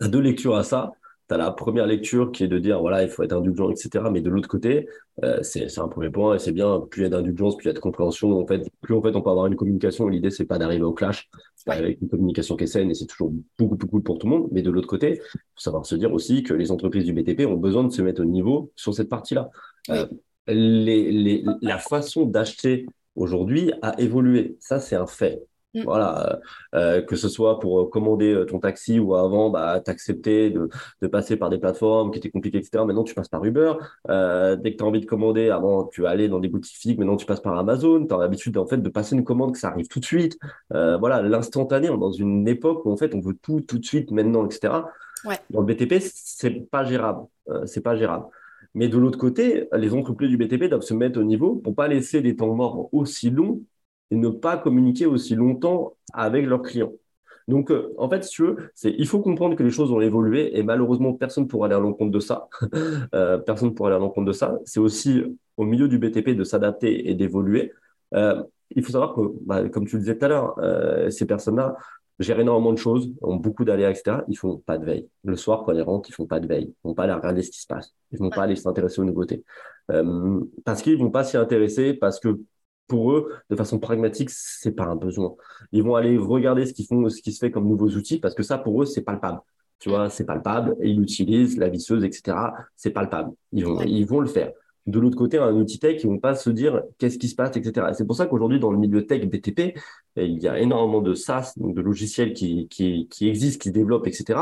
[0.00, 0.92] as deux lectures à ça.
[1.28, 4.06] Tu as la première lecture qui est de dire, voilà, il faut être indulgent, etc.
[4.10, 4.88] Mais de l'autre côté,
[5.24, 7.68] euh, c'est un premier point et c'est bien, plus il y a d'indulgence, plus il
[7.68, 8.32] y a de compréhension.
[8.40, 10.08] En fait, plus en fait, on peut avoir une communication.
[10.08, 11.28] L'idée, c'est pas d'arriver au clash
[11.66, 14.36] avec une communication qui est saine et c'est toujours beaucoup plus cool pour tout le
[14.38, 14.48] monde.
[14.52, 17.46] Mais de l'autre côté, il faut savoir se dire aussi que les entreprises du BTP
[17.46, 19.50] ont besoin de se mettre au niveau sur cette partie-là.
[19.90, 20.06] Euh,
[20.48, 24.56] les, la façon d'acheter aujourd'hui a évolué.
[24.60, 25.42] Ça, c'est un fait.
[25.74, 25.82] Mm.
[25.84, 26.40] Voilà,
[26.74, 30.70] euh, que ce soit pour commander euh, ton taxi ou avant, bah, t'acceptais de,
[31.02, 32.84] de passer par des plateformes qui étaient compliquées, etc.
[32.86, 33.74] Maintenant, tu passes par Uber.
[34.08, 36.98] Euh, dès que tu as envie de commander, avant, tu allais dans des boutiques physiques.
[36.98, 38.06] Maintenant, tu passes par Amazon.
[38.06, 40.38] Tu as l'habitude, en fait, de passer une commande que ça arrive tout de suite.
[40.70, 41.90] voilà, l'instantané.
[41.90, 44.46] On est dans une époque où, en fait, on veut tout tout de suite, maintenant,
[44.46, 44.72] etc.
[45.50, 47.26] Dans le BTP, c'est pas gérable.
[47.66, 48.26] c'est pas gérable.
[48.74, 51.88] Mais de l'autre côté, les entreprises du BTP doivent se mettre au niveau pour pas
[51.88, 53.62] laisser des temps morts aussi longs
[54.10, 56.92] et ne pas communiquer aussi longtemps avec leurs clients.
[57.48, 60.56] Donc, euh, en fait, si tu veux, il faut comprendre que les choses ont évolué
[60.58, 62.48] et malheureusement, personne ne pourra aller à l'encontre de ça.
[63.14, 64.58] euh, personne ne pourra aller à l'encontre de ça.
[64.66, 65.24] C'est aussi
[65.56, 67.72] au milieu du BTP de s'adapter et d'évoluer.
[68.14, 68.42] Euh,
[68.76, 71.74] il faut savoir que, bah, comme tu le disais tout à l'heure, ces personnes-là,
[72.18, 74.18] gèrent énormément de choses, ont beaucoup d'aléas, etc.
[74.28, 75.08] Ils font pas de veille.
[75.24, 76.74] Le soir, quand ils rentrent, ils font pas de veille.
[76.84, 77.94] Ils vont pas aller regarder ce qui se passe.
[78.12, 79.44] Ils vont pas aller s'intéresser aux nouveautés.
[79.90, 82.40] Euh, parce qu'ils vont pas s'y intéresser, parce que
[82.88, 85.34] pour eux, de façon pragmatique, c'est pas un besoin.
[85.72, 88.34] Ils vont aller regarder ce qu'ils font, ce qui se fait comme nouveaux outils, parce
[88.34, 89.40] que ça, pour eux, c'est palpable.
[89.78, 90.76] Tu vois, c'est palpable.
[90.80, 92.36] Et ils l'utilisent, la visseuse, etc.
[92.74, 93.30] C'est palpable.
[93.52, 94.52] Ils vont, ils vont le faire.
[94.88, 97.56] De l'autre côté, un outil tech, ils vont pas se dire qu'est-ce qui se passe,
[97.56, 97.88] etc.
[97.92, 99.78] C'est pour ça qu'aujourd'hui, dans le milieu tech BTP,
[100.16, 102.68] il y a énormément de SaaS, donc de logiciels qui,
[103.20, 104.40] existent, qui se développent, etc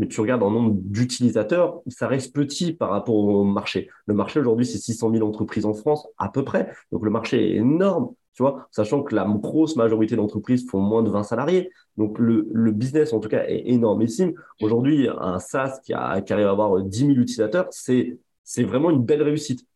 [0.00, 3.90] mais tu regardes en nombre d'utilisateurs, ça reste petit par rapport au marché.
[4.06, 6.72] Le marché aujourd'hui, c'est 600 000 entreprises en France, à peu près.
[6.90, 11.02] Donc le marché est énorme, tu vois, sachant que la grosse majorité d'entreprises font moins
[11.02, 11.70] de 20 salariés.
[11.98, 14.32] Donc le, business, en tout cas, est énormissime.
[14.62, 18.18] Aujourd'hui, un SaaS qui arrive à avoir 10 000 utilisateurs, c'est
[18.62, 19.66] vraiment une belle réussite.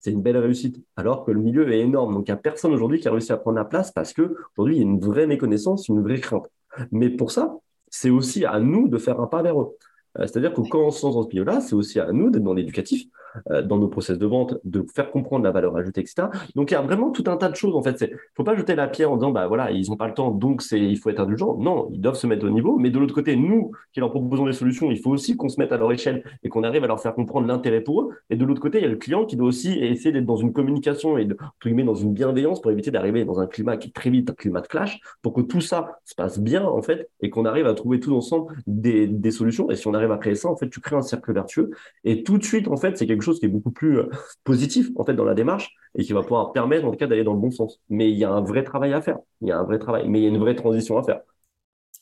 [0.00, 2.14] C'est une belle réussite, alors que le milieu est énorme.
[2.14, 4.34] Donc, il n'y a personne aujourd'hui qui a réussi à prendre la place parce que
[4.56, 6.50] aujourd'hui, il y a une vraie méconnaissance, une vraie crainte.
[6.90, 7.54] Mais pour ça,
[7.90, 9.76] c'est aussi à nous de faire un pas vers eux.
[10.18, 12.42] Euh, c'est-à-dire que quand on se lance dans ce milieu-là, c'est aussi à nous d'être
[12.42, 13.08] dans l'éducatif,
[13.50, 16.28] euh, dans nos process de vente, de faire comprendre la valeur ajoutée, etc.
[16.54, 17.74] Donc il y a vraiment tout un tas de choses.
[17.74, 20.08] En fait, il faut pas jeter la pierre en disant bah voilà ils n'ont pas
[20.08, 21.56] le temps, donc il faut être indulgent.
[21.58, 22.78] Non, ils doivent se mettre au niveau.
[22.78, 25.60] Mais de l'autre côté, nous qui leur proposons des solutions, il faut aussi qu'on se
[25.60, 28.10] mette à leur échelle et qu'on arrive à leur faire comprendre l'intérêt pour eux.
[28.30, 30.36] Et de l'autre côté, il y a le client qui doit aussi essayer d'être dans
[30.36, 31.36] une communication et de,
[31.84, 34.60] dans une bienveillance pour éviter d'arriver dans un climat qui est très vite un climat
[34.60, 37.74] de clash, pour que tout ça se passe bien en fait et qu'on arrive à
[37.74, 39.70] trouver tous ensemble des, des solutions.
[39.70, 41.70] Et si on arrive à créer ça, en fait, tu crées un cercle vertueux.
[42.04, 44.10] Et tout de suite, en fait, c'est quelque chose qui est beaucoup plus euh,
[44.44, 47.24] positif en fait dans la démarche et qui va pouvoir permettre en tout cas d'aller
[47.24, 47.80] dans le bon sens.
[47.88, 49.18] Mais il y a un vrai travail à faire.
[49.40, 51.20] Il y a un vrai travail, mais il y a une vraie transition à faire.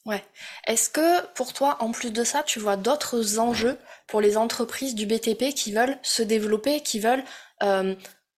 [0.06, 0.24] Ouais.
[0.66, 3.76] Est-ce que pour toi, en plus de ça, tu vois d'autres enjeux
[4.06, 7.24] pour les entreprises du BTP qui veulent se développer, qui veulent
[7.62, 7.94] euh,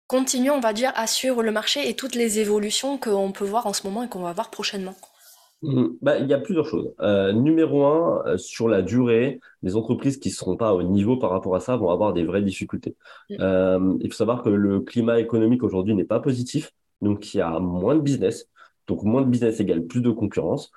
[0.08, 3.68] continuer, on va dire, à suivre le marché et toutes les évolutions qu'on peut voir
[3.68, 4.96] en ce moment et qu'on va voir prochainement?
[5.62, 6.94] Bah, il y a plusieurs choses.
[7.02, 11.18] Euh, numéro un, euh, sur la durée, les entreprises qui ne seront pas au niveau
[11.18, 12.96] par rapport à ça vont avoir des vraies difficultés.
[13.30, 13.36] Mmh.
[13.40, 17.42] Euh, il faut savoir que le climat économique aujourd'hui n'est pas positif, donc il y
[17.42, 18.48] a moins de business.
[18.88, 20.72] Donc moins de business égale plus de concurrence.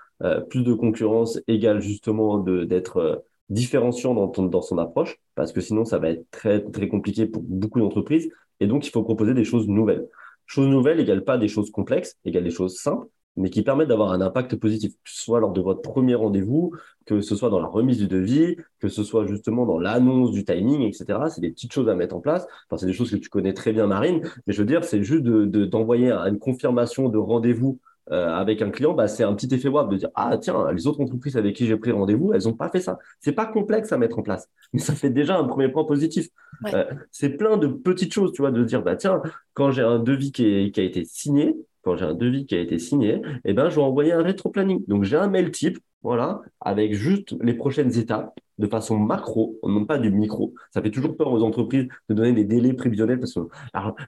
[0.51, 5.99] plus de concurrence égale justement d'être différenciant dans, dans son approche, parce que sinon ça
[5.99, 8.29] va être très, très compliqué pour beaucoup d'entreprises.
[8.61, 10.07] Et donc il faut proposer des choses nouvelles.
[10.47, 14.13] Choses nouvelles égale pas des choses complexes, égale des choses simples mais qui permettent d'avoir
[14.13, 16.73] un impact positif, que ce soit lors de votre premier rendez-vous,
[17.07, 20.45] que ce soit dans la remise du devis, que ce soit justement dans l'annonce du
[20.45, 21.19] timing, etc.
[21.31, 22.47] C'est des petites choses à mettre en place.
[22.69, 25.03] Enfin, c'est des choses que tu connais très bien, Marine, mais je veux dire, c'est
[25.03, 27.79] juste d'envoyer de, une confirmation de rendez-vous
[28.11, 30.89] euh, avec un client, bah, c'est un petit effet web de dire ah tiens les
[30.89, 32.99] autres entreprises avec qui j'ai pris rendez-vous, elles n'ont pas fait ça.
[33.21, 36.29] C'est pas complexe à mettre en place, mais ça fait déjà un premier point positif.
[36.75, 39.23] Euh, c'est plein de petites choses, tu vois, de dire bah tiens
[39.55, 42.61] quand j'ai un devis qui, qui a été signé, quand j'ai un devis qui a
[42.61, 44.85] été signé, eh ben, je vais envoyer un rétro-planning.
[44.87, 49.85] Donc, j'ai un mail type, voilà, avec juste les prochaines étapes de façon macro, non
[49.87, 50.55] pas du micro.
[50.73, 53.41] Ça fait toujours peur aux entreprises de donner des délais prévisionnels parce que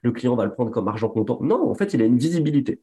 [0.03, 1.39] le client va le prendre comme argent comptant.
[1.41, 2.81] Non, en fait, il a une visibilité.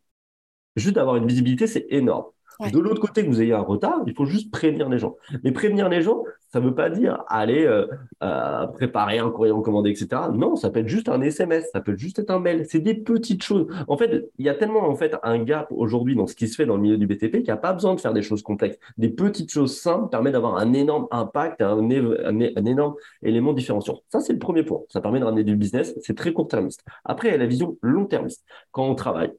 [0.76, 2.26] Juste d'avoir une visibilité, c'est énorme.
[2.70, 5.16] De l'autre côté, que vous ayez un retard, il faut juste prévenir les gens.
[5.42, 7.87] Mais prévenir les gens, ça ne veut pas dire aller euh,
[8.22, 10.22] euh, préparer un courrier recommandé, etc.
[10.35, 12.66] Non, ça peut être juste un SMS, ça peut juste être un mail.
[12.68, 13.66] C'est des petites choses.
[13.88, 16.57] En fait, il y a tellement en fait un gap aujourd'hui dans ce qui se
[16.57, 18.42] fait dans le milieu du BTP qu'il n'y a pas besoin de faire des choses
[18.42, 18.79] complexes.
[18.98, 24.01] Des petites choses simples permettent d'avoir un énorme impact, un, un, énorme élément différenciant.
[24.11, 24.81] Ça, c'est le premier point.
[24.88, 25.94] Ça permet de ramener du business.
[26.03, 26.85] C'est très court-termiste.
[27.05, 28.44] Après, il y a la vision long-termiste.
[28.72, 29.33] Quand on travaille,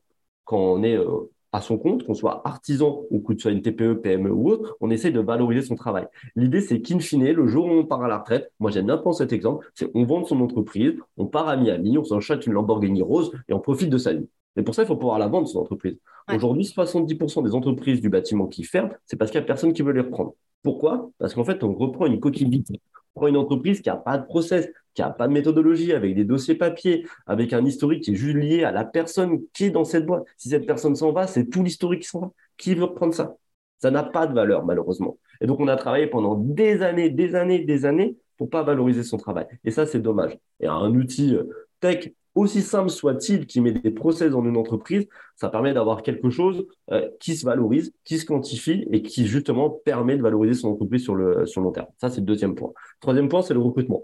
[0.46, 3.62] quand on est euh, à son compte, qu'on soit artisan ou que ce soit une
[3.62, 6.08] TPE, PME ou autre, on essaie de valoriser son travail.
[6.36, 8.98] L'idée, c'est qu'in fine, le jour où on part à la retraite, moi j'aime bien
[8.98, 12.54] prendre cet exemple, c'est on vend son entreprise, on part à Miami, on s'achète une
[12.54, 14.28] Lamborghini rose et on profite de sa vie.
[14.56, 15.98] Et pour ça, il faut pouvoir la vendre, son entreprise.
[16.34, 19.82] Aujourd'hui, 70% des entreprises du bâtiment qui ferment, c'est parce qu'il n'y a personne qui
[19.82, 20.36] veut les reprendre.
[20.64, 21.12] Pourquoi?
[21.18, 22.68] Parce qu'en fait, on reprend une coquille vide.
[23.16, 26.16] On prend une entreprise qui n'a pas de process, qui n'a pas de méthodologie, avec
[26.16, 29.70] des dossiers papier, avec un historique qui est juste lié à la personne qui est
[29.72, 30.24] dans cette boîte.
[30.38, 32.32] Si cette personne s'en va, c'est tout l'historique qui s'en va.
[32.58, 33.36] Qui veut reprendre ça?
[33.80, 35.18] Ça n'a pas de valeur, malheureusement.
[35.42, 39.04] Et donc, on a travaillé pendant des années, des années, des années pour pas valoriser
[39.04, 39.46] son travail.
[39.64, 40.38] Et ça, c'est dommage.
[40.60, 41.44] Et un outil euh,
[41.80, 46.30] tech aussi simple soit-il, qui met des process dans une entreprise, ça permet d'avoir quelque
[46.30, 50.70] chose euh, qui se valorise, qui se quantifie et qui justement permet de valoriser son
[50.70, 51.88] entreprise sur le, sur long terme.
[51.98, 52.72] Ça, c'est le deuxième point.
[53.00, 54.04] Troisième point, c'est le recrutement.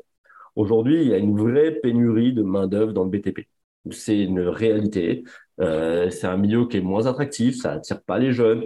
[0.55, 3.47] Aujourd'hui, il y a une vraie pénurie de main-d'œuvre dans le BTP.
[3.91, 5.23] C'est une réalité.
[5.61, 8.63] Euh, c'est un milieu qui est moins attractif, ça attire pas les jeunes,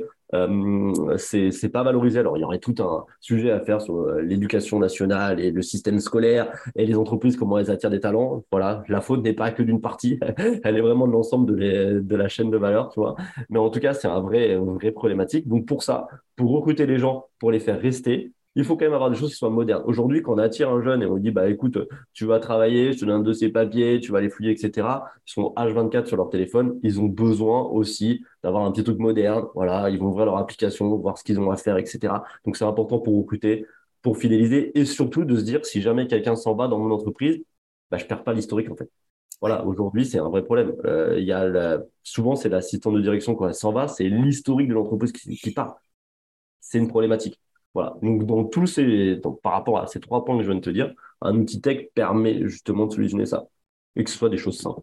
[1.18, 2.20] c'est pas valorisé.
[2.20, 5.62] Alors, il y aurait tout un sujet à faire sur euh, l'éducation nationale et le
[5.62, 8.44] système scolaire et les entreprises, comment elles attirent des talents.
[8.52, 10.20] Voilà, la faute n'est pas que d'une partie,
[10.64, 13.16] elle est vraiment de l'ensemble de, de, la chaîne de valeur, tu vois.
[13.50, 15.48] Mais en tout cas, c'est un vrai, une problématique.
[15.48, 18.94] Donc, pour ça, pour recruter les gens, pour les faire rester, il faut quand même
[18.94, 19.84] avoir des choses qui soient modernes.
[19.86, 21.78] Aujourd'hui, quand on attire un jeune et on dit, bah, écoute,
[22.14, 25.12] tu vas travailler, je te donne un de ces papiers, tu vas les fouiller, etc.
[25.28, 26.80] Ils sont H24 sur leur téléphone.
[26.84, 29.46] Ils ont besoin aussi d'avoir un petit truc moderne.
[29.56, 32.14] Voilà, ils vont ouvrir leur application, voir ce qu'ils ont à faire, etc.
[32.46, 33.66] Donc, c'est important pour recruter,
[34.02, 37.44] pour fidéliser et surtout de se dire, si jamais quelqu'un s'en va dans mon entreprise,
[37.90, 38.90] bah, je perds pas l'historique, en fait.
[39.42, 40.74] Voilà, aujourd'hui, c'est un vrai problème.
[40.86, 44.74] Euh, y a souvent, c'est l'assistant de direction quand elle s'en va, c'est l'historique de
[44.74, 45.78] l'entreprise qui, qui part.
[46.62, 47.40] C'est une problématique.
[47.74, 47.96] Voilà.
[48.02, 50.70] Donc, dans tous ces, par rapport à ces trois points que je viens de te
[50.70, 53.46] dire, un outil tech permet justement de solutionner ça
[53.96, 54.82] et que ce soit des choses simples.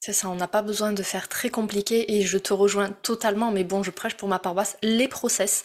[0.00, 3.50] C'est ça, on n'a pas besoin de faire très compliqué et je te rejoins totalement,
[3.50, 5.64] mais bon, je prêche pour ma paroisse, les process,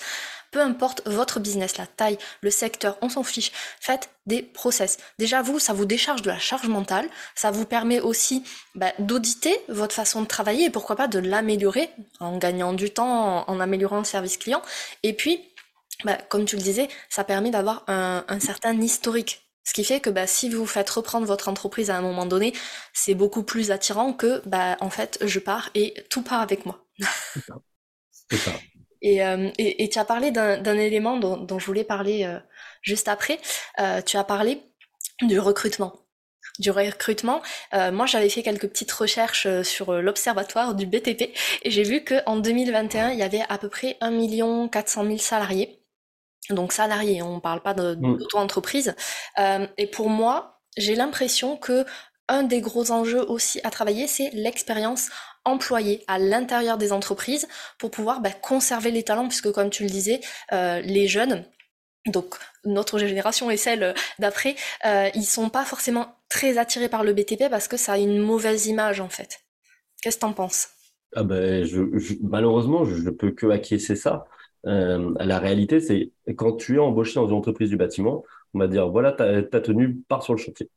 [0.50, 4.98] peu importe votre business, la taille, le secteur, on s'en fiche, faites des process.
[5.20, 9.56] Déjà, vous, ça vous décharge de la charge mentale, ça vous permet aussi bah, d'auditer
[9.70, 14.00] votre façon de travailler et pourquoi pas de l'améliorer en gagnant du temps, en améliorant
[14.00, 14.64] le service client.
[15.04, 15.42] Et puis,
[16.04, 19.42] bah, comme tu le disais, ça permet d'avoir un, certain historique.
[19.66, 22.54] Ce qui fait que bah, si vous faites reprendre votre entreprise à un moment donné,
[22.94, 26.86] c'est beaucoup plus attirant que bah, en fait je pars et tout part avec moi.
[28.30, 28.54] C'est ça.
[29.06, 32.40] Euh, et, tu as parlé d'un élément dont, je voulais parler euh,
[32.82, 33.40] juste après.
[33.80, 34.62] Euh, tu as parlé
[35.22, 36.00] du recrutement
[36.60, 37.42] du recrutement.
[37.72, 43.10] moi, j'avais fait quelques petites recherches sur l'observatoire du BTP et j'ai vu qu'en 2021,
[43.10, 45.83] il y avait à peu près 1 400 000 salariés
[46.50, 47.96] donc salarié, on ne parle pas mm.
[47.96, 48.96] d'auto-entreprise.
[49.40, 51.86] Euh, et pour moi, j'ai l'impression que
[52.30, 55.10] un des gros enjeux aussi à travailler, c'est l'expérience
[55.46, 59.90] employée à l'intérieur des entreprises pour pouvoir bah, conserver les talents, puisque comme tu le
[59.90, 60.22] disais,
[60.54, 61.46] euh, les jeunes,
[62.08, 67.14] donc notre génération et celle d'après, euh, ils sont pas forcément très attirés par le
[67.14, 69.42] BTP parce que ça a une mauvaise image en fait.
[70.02, 70.70] Qu'est-ce que tu en penses?
[71.16, 71.68] Ah ben,
[72.22, 74.26] malheureusement, je ne peux que acquiescer ça.
[74.66, 78.24] Euh, la réalité, c'est quand tu es embauché dans une entreprise du bâtiment,
[78.54, 80.70] on va dire voilà, ta, ta tenue part sur le chantier.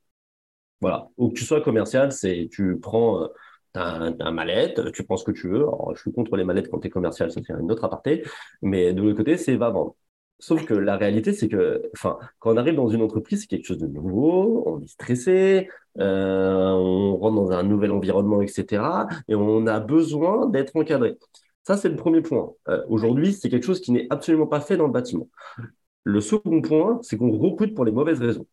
[0.81, 1.09] Voilà.
[1.16, 3.29] Ou que tu sois commercial, c'est tu prends euh,
[3.72, 5.62] ta, mallette, tu prends ce que tu veux.
[5.62, 8.25] Alors, je suis contre les mallettes quand tu es commercial, ça fait une autre aparté.
[8.62, 9.96] Mais de l'autre côté, c'est va vendre.
[10.38, 12.18] Sauf que la réalité, c'est que, quand
[12.53, 15.68] on arrive dans une entreprise, c'est quelque chose de nouveau, on est stressé,
[15.99, 19.07] euh, on rentre dans un nouvel environnement, etc.
[19.29, 21.16] Et on a besoin d'être encadré.
[21.66, 22.52] Ça, c'est le premier point.
[22.68, 25.29] Euh, aujourd'hui, c'est quelque chose qui n'est absolument pas fait dans le bâtiment.
[26.05, 28.46] Le second point, c'est qu'on recrute pour les mauvaises raisons.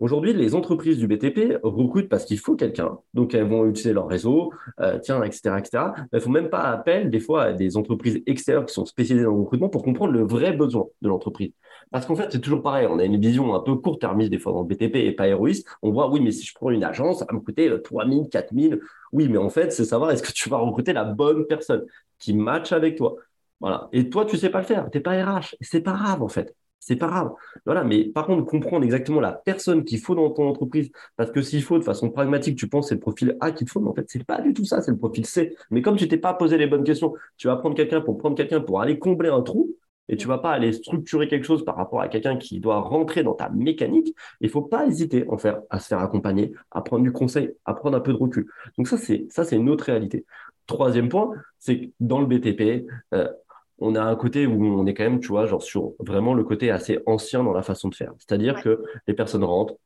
[0.00, 2.98] Aujourd'hui, les entreprises du BTP recrutent parce qu'il faut quelqu'un.
[3.12, 5.84] Donc, elles vont utiliser leur réseau, euh, tiens, etc., etc.
[6.12, 9.26] Mais il faut même pas appel, des fois, à des entreprises extérieures qui sont spécialisées
[9.26, 11.52] dans le recrutement pour comprendre le vrai besoin de l'entreprise.
[11.90, 12.86] Parce qu'en fait, c'est toujours pareil.
[12.88, 15.66] On a une vision un peu court-termiste des fois dans le BTP et pas héroïste.
[15.82, 18.26] On voit, oui, mais si je prends une agence, ça va me coûter 3 000,
[18.26, 18.80] 4 000.
[19.12, 21.84] Oui, mais en fait, c'est savoir est-ce que tu vas recruter la bonne personne
[22.18, 23.16] qui match avec toi?
[23.60, 23.88] Voilà.
[23.92, 24.88] Et toi, tu sais pas le faire.
[24.90, 25.56] Tu n'es pas RH.
[25.60, 26.54] C'est pas grave, en fait.
[26.78, 27.32] C'est pas grave.
[27.66, 27.84] Voilà.
[27.84, 30.90] Mais par contre, comprendre exactement la personne qu'il faut dans ton entreprise.
[31.16, 33.72] Parce que s'il faut, de façon pragmatique, tu penses c'est le profil A qu'il te
[33.72, 34.80] faut, mais en fait, c'est pas du tout ça.
[34.80, 35.56] C'est le profil C.
[35.70, 38.36] Mais comme tu t'es pas posé les bonnes questions, tu vas prendre quelqu'un pour prendre
[38.36, 39.76] quelqu'un pour aller combler un trou
[40.10, 43.22] et tu vas pas aller structurer quelque chose par rapport à quelqu'un qui doit rentrer
[43.22, 47.04] dans ta mécanique, il faut pas hésiter en faire, à se faire accompagner, à prendre
[47.04, 48.50] du conseil, à prendre un peu de recul.
[48.76, 50.26] Donc ça, c'est ça, c'est une autre réalité.
[50.66, 53.28] Troisième point, c'est que dans le BTP, euh,
[53.78, 56.42] on a un côté où on est quand même, tu vois, genre sur vraiment le
[56.42, 58.12] côté assez ancien dans la façon de faire.
[58.18, 59.76] C'est-à-dire que les personnes rentrent,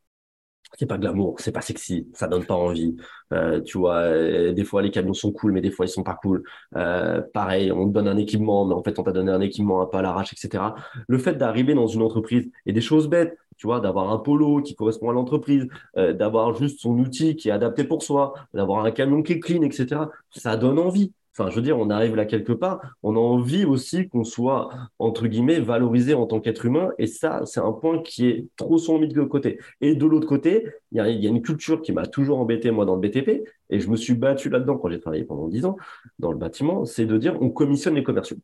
[0.78, 2.96] c'est pas glamour, c'est pas sexy, ça donne pas envie.
[3.32, 6.02] Euh, tu vois, euh, des fois les camions sont cool, mais des fois ils sont
[6.02, 6.42] pas cool.
[6.76, 9.82] Euh, pareil, on te donne un équipement, mais en fait on t'a donné un équipement
[9.82, 10.74] un peu à l'arrache, etc.
[11.08, 14.62] Le fait d'arriver dans une entreprise et des choses bêtes, tu vois, d'avoir un polo
[14.62, 18.90] qui correspond à l'entreprise, d'avoir juste son outil qui est adapté pour soi, d'avoir un
[18.90, 20.02] camion qui est clean, etc.
[20.30, 21.12] Ça donne envie.
[21.36, 24.68] Enfin, je veux dire, on arrive là quelque part, on a envie aussi qu'on soit,
[25.00, 26.90] entre guillemets, valorisé en tant qu'être humain.
[26.98, 29.58] Et ça, c'est un point qui est trop souvent mis de côté.
[29.80, 32.94] Et de l'autre côté, il y a, une culture qui m'a toujours embêté, moi, dans
[32.94, 35.76] le BTP, et je me suis battu là-dedans quand j'ai travaillé pendant 10 ans
[36.20, 38.36] dans le bâtiment, c'est de dire on commissionne les commerciaux.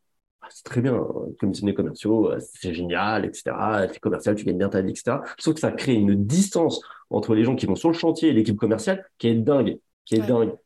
[0.43, 1.07] Ah, c'est très bien,
[1.39, 3.53] commissionner les commerciaux, euh, c'est génial, etc.
[3.85, 5.19] es commercial, tu gagnes bien ta vie, etc.
[5.39, 8.33] Sauf que ça crée une distance entre les gens qui vont sur le chantier et
[8.33, 10.57] l'équipe commerciale qui est dingue, qui est dingue.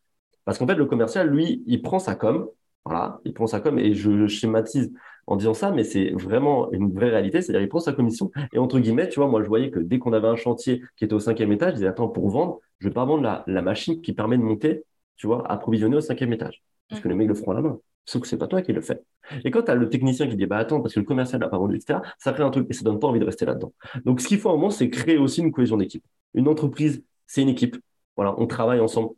[0.44, 2.48] Parce qu'en fait, le commercial, lui, il prend sa com,
[2.84, 4.92] voilà, il prend sa com, et je schématise
[5.26, 8.58] en disant ça, mais c'est vraiment une vraie réalité, c'est-à-dire il prend sa commission, et
[8.58, 11.14] entre guillemets, tu vois, moi je voyais que dès qu'on avait un chantier qui était
[11.14, 14.02] au cinquième étage, je disais, attends, pour vendre, je ne vais pas vendre la, machine
[14.02, 14.84] qui permet de monter,
[15.16, 17.78] tu vois, approvisionner au cinquième étage, parce que les mecs le feront à la main.
[18.06, 19.00] Sauf que c'est pas toi qui le fais.
[19.46, 21.48] Et quand tu as le technicien qui dit, bah attends, parce que le commercial n'a
[21.48, 23.72] pas vendu, etc., ça crée un truc et ça donne pas envie de rester là-dedans.
[24.04, 26.04] Donc ce qu'il faut à un moment, c'est créer aussi une cohésion d'équipe.
[26.34, 27.78] Une entreprise, c'est une équipe.
[28.16, 29.14] Voilà, on travaille ensemble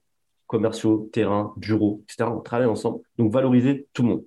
[0.47, 2.31] commerciaux, terrain, bureaux, etc.
[2.31, 3.01] On travaille ensemble.
[3.19, 4.25] Donc, valorisez tout le monde.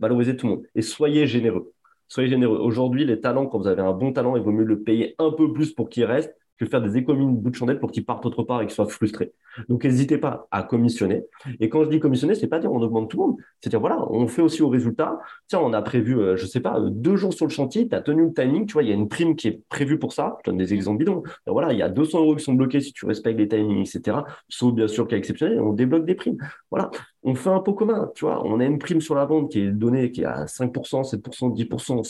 [0.00, 0.66] Valorisez tout le monde.
[0.74, 1.72] Et soyez généreux.
[2.08, 2.58] soyez généreux.
[2.58, 5.30] Aujourd'hui, les talents, quand vous avez un bon talent, il vaut mieux le payer un
[5.32, 8.04] peu plus pour qu'il reste que faire des économies de bout de chandelle pour qu'ils
[8.04, 9.32] partent autre part et qu'ils soient frustrés.
[9.68, 11.24] Donc, n'hésitez pas à commissionner.
[11.60, 13.36] Et quand je dis commissionner, c'est pas dire on augmente tout le monde.
[13.60, 15.18] C'est dire, voilà, on fait aussi au résultat.
[15.48, 18.00] Tiens, on a prévu, euh, je sais pas, deux jours sur le chantier, tu as
[18.00, 20.38] tenu le timing, tu vois, il y a une prime qui est prévue pour ça.
[20.44, 21.22] Je donne des exemples bidons.
[21.46, 24.18] voilà, il y a 200 euros qui sont bloqués si tu respectes les timings, etc.
[24.48, 26.38] Sauf bien sûr cas exceptionnel, on débloque des primes.
[26.70, 26.90] Voilà,
[27.22, 28.44] on fait un pot commun, tu vois.
[28.44, 31.54] On a une prime sur la vente qui est donnée, qui est à 5%, 7%,
[31.54, 32.02] 10%,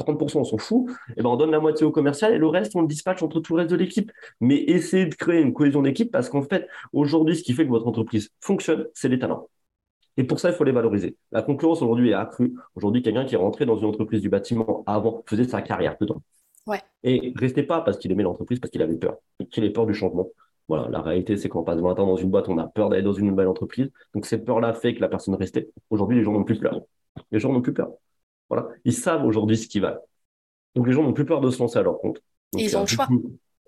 [0.00, 2.46] 30%, on s'en fout, et eh ben on donne la moitié au commercial et le
[2.46, 4.10] reste, on le dispatche entre tout le reste de l'équipe.
[4.40, 7.70] Mais essayez de créer une cohésion d'équipe parce qu'en fait, aujourd'hui, ce qui fait que
[7.70, 9.48] votre entreprise fonctionne, c'est les talents.
[10.16, 11.16] Et pour ça, il faut les valoriser.
[11.32, 12.54] La concurrence aujourd'hui est accrue.
[12.74, 16.22] Aujourd'hui, quelqu'un qui est rentré dans une entreprise du bâtiment avant faisait sa carrière dedans.
[16.66, 16.80] Ouais.
[17.02, 19.16] Et restez pas parce qu'il aimait l'entreprise, parce qu'il avait peur.
[19.50, 20.28] Qu'il ait peur du changement.
[20.68, 23.02] Voilà, la réalité, c'est qu'on passe 20 ans dans une boîte, on a peur d'aller
[23.02, 23.90] dans une nouvelle entreprise.
[24.14, 25.70] Donc, cette peur-là fait que la personne restait.
[25.88, 26.82] Aujourd'hui, les gens n'ont plus peur.
[27.32, 27.90] Les gens n'ont plus peur.
[28.50, 28.68] Voilà.
[28.84, 30.00] Ils savent aujourd'hui ce qu'ils valent.
[30.74, 32.20] Donc les gens n'ont plus peur de se lancer à leur compte.
[32.52, 33.08] ils ont le choix.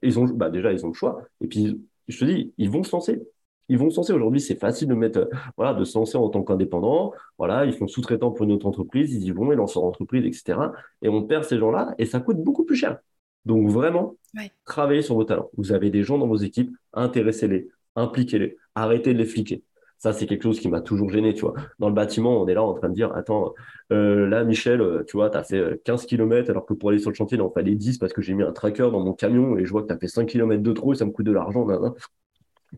[0.02, 1.22] ils ont, bah déjà, ils ont le choix.
[1.40, 3.22] Et puis, je te dis, ils vont se lancer.
[3.68, 4.12] Ils vont se lancer.
[4.12, 7.12] Aujourd'hui, c'est facile de mettre, voilà, de se lancer en tant qu'indépendant.
[7.38, 10.26] Voilà, ils font sous-traitant pour une autre entreprise, ils y vont, ils lancent leur entreprise,
[10.26, 10.58] etc.
[11.00, 12.98] Et on perd ces gens-là et ça coûte beaucoup plus cher.
[13.44, 14.16] Donc vraiment,
[14.64, 15.50] travaillez sur vos talents.
[15.56, 19.62] Vous avez des gens dans vos équipes, intéressez-les, impliquez-les, arrêtez de les fliquer.
[20.02, 21.54] Ça, c'est quelque chose qui m'a toujours gêné, tu vois.
[21.78, 23.54] Dans le bâtiment, on est là en train de dire, attends,
[23.92, 26.90] euh, là, Michel, euh, tu vois, tu as fait 15 euh, km alors que pour
[26.90, 28.98] aller sur le chantier, il en fallait 10 parce que j'ai mis un tracker dans
[28.98, 31.04] mon camion et je vois que tu as fait 5 km de trop et ça
[31.04, 31.68] me coûte de l'argent.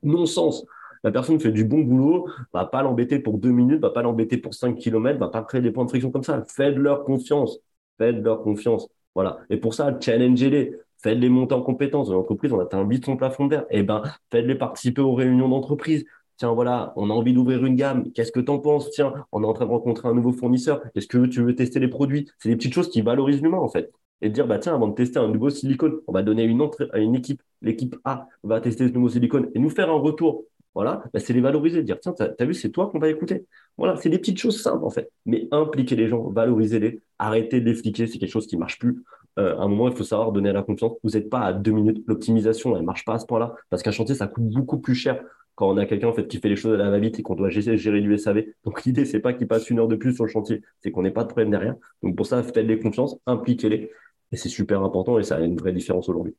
[0.03, 0.67] Non-sens.
[1.03, 4.37] La personne fait du bon boulot, va pas l'embêter pour deux minutes, va pas l'embêter
[4.37, 6.45] pour 5 km, va pas créer des points de friction comme ça.
[6.47, 7.59] Faites-leur confiance.
[7.97, 8.89] Faites-leur confiance.
[9.15, 9.39] Voilà.
[9.49, 10.75] Et pour ça, challengez-les.
[11.03, 12.09] Faites-les monter en compétences.
[12.09, 13.65] Dans l'entreprise, on atteint vite son plafond verre.
[13.71, 16.05] Eh ben, faites-les participer aux réunions d'entreprise.
[16.37, 18.11] Tiens, voilà, on a envie d'ouvrir une gamme.
[18.13, 18.91] Qu'est-ce que tu en penses?
[18.91, 20.81] Tiens, on est en train de rencontrer un nouveau fournisseur.
[20.95, 22.29] Est-ce que tu veux tester les produits?
[22.39, 23.93] C'est des petites choses qui valorisent l'humain, en fait.
[24.21, 26.61] Et de dire, bah, tiens, avant de tester un nouveau silicone, on va donner une
[26.61, 27.43] entrée à une équipe.
[27.63, 30.45] L'équipe A va tester ce nouveau silicone et nous faire un retour.
[30.75, 33.47] Voilà, bah, c'est les valoriser, dire, tiens, tu as, vu, c'est toi qu'on va écouter.
[33.79, 35.11] Voilà, c'est des petites choses simples, en fait.
[35.25, 38.79] Mais impliquer les gens, valoriser-les, arrêter de les fliquer, c'est quelque chose qui ne marche
[38.81, 39.05] plus.
[39.39, 40.93] Euh, à un moment, il faut savoir donner la confiance.
[41.05, 42.03] Vous n'êtes pas à deux minutes.
[42.07, 43.55] L'optimisation, elle ne marche pas à ce point-là.
[43.71, 45.23] Parce qu'un chantier, ça coûte beaucoup plus cher
[45.55, 47.35] quand on a quelqu'un en fait qui fait les choses à la va-vite et qu'on
[47.35, 48.45] doit gérer, gérer du SAV.
[48.65, 51.03] Donc l'idée c'est pas qu'il passe une heure de plus sur le chantier, c'est qu'on
[51.03, 51.77] n'ait pas de problème derrière.
[52.03, 53.91] Donc pour ça, faites-les confiance, impliquez-les
[54.33, 56.35] et c'est super important et ça a une vraie différence aujourd'hui.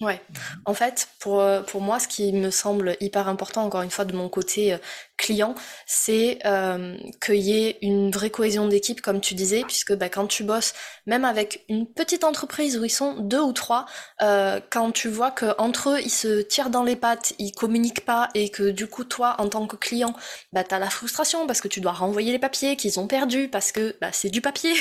[0.00, 0.20] Ouais.
[0.64, 4.04] En fait, pour, euh, pour moi, ce qui me semble hyper important, encore une fois,
[4.04, 4.78] de mon côté euh,
[5.16, 5.56] client,
[5.86, 10.28] c'est euh, qu'il y ait une vraie cohésion d'équipe, comme tu disais, puisque bah, quand
[10.28, 10.72] tu bosses,
[11.06, 13.86] même avec une petite entreprise où ils sont deux ou trois,
[14.22, 18.28] euh, quand tu vois qu'entre eux, ils se tirent dans les pattes, ils communiquent pas,
[18.34, 20.14] et que du coup, toi, en tant que client,
[20.52, 23.48] bah, tu as la frustration parce que tu dois renvoyer les papiers qu'ils ont perdus,
[23.48, 24.74] parce que bah, c'est du papier.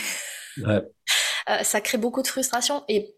[0.63, 0.82] Ouais.
[1.63, 2.84] ça crée beaucoup de frustration.
[2.88, 3.16] Et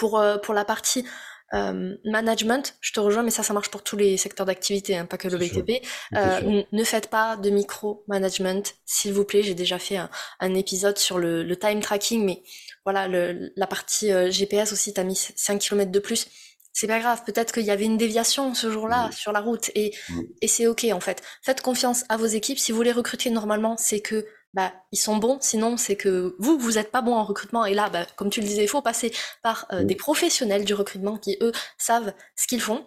[0.00, 1.04] pour, euh, pour la partie
[1.52, 5.04] euh, management, je te rejoins, mais ça, ça marche pour tous les secteurs d'activité, hein,
[5.04, 5.84] pas que le BTP.
[6.16, 9.42] Euh, ne faites pas de micro-management, s'il vous plaît.
[9.42, 12.42] J'ai déjà fait un, épisode sur le, le, time tracking, mais
[12.84, 16.28] voilà, le, la partie GPS aussi, t'as mis 5 km de plus.
[16.72, 19.92] C'est pas grave, peut-être qu'il y avait une déviation ce jour-là sur la route et,
[20.40, 21.20] et c'est ok en fait.
[21.42, 22.60] Faites confiance à vos équipes.
[22.60, 26.58] Si vous les recrutez normalement, c'est que bah, ils sont bons, sinon c'est que vous,
[26.58, 27.64] vous n'êtes pas bon en recrutement.
[27.66, 30.74] Et là, bah, comme tu le disais, il faut passer par euh, des professionnels du
[30.74, 32.84] recrutement qui, eux, savent ce qu'ils font.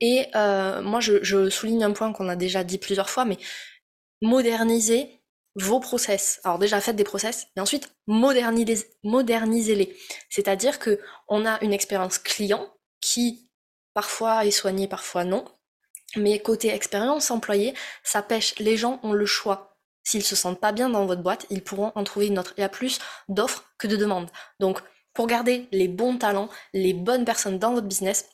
[0.00, 3.36] Et euh, moi, je, je, souligne un point qu'on a déjà dit plusieurs fois, mais
[4.22, 5.20] moderniser
[5.56, 6.40] vos process.
[6.44, 9.96] Alors déjà, faites des process, et ensuite, modernisez-les.
[10.30, 13.50] C'est-à-dire que on a une expérience client qui,
[13.92, 15.44] parfois, est soignée, parfois non.
[16.16, 18.54] Mais côté expérience employée, ça pêche.
[18.58, 19.67] Les gens ont le choix
[20.08, 22.54] S'ils se sentent pas bien dans votre boîte, ils pourront en trouver une autre.
[22.56, 24.30] Il y a plus d'offres que de demandes.
[24.58, 24.80] Donc,
[25.12, 28.26] pour garder les bons talents, les bonnes personnes dans votre business,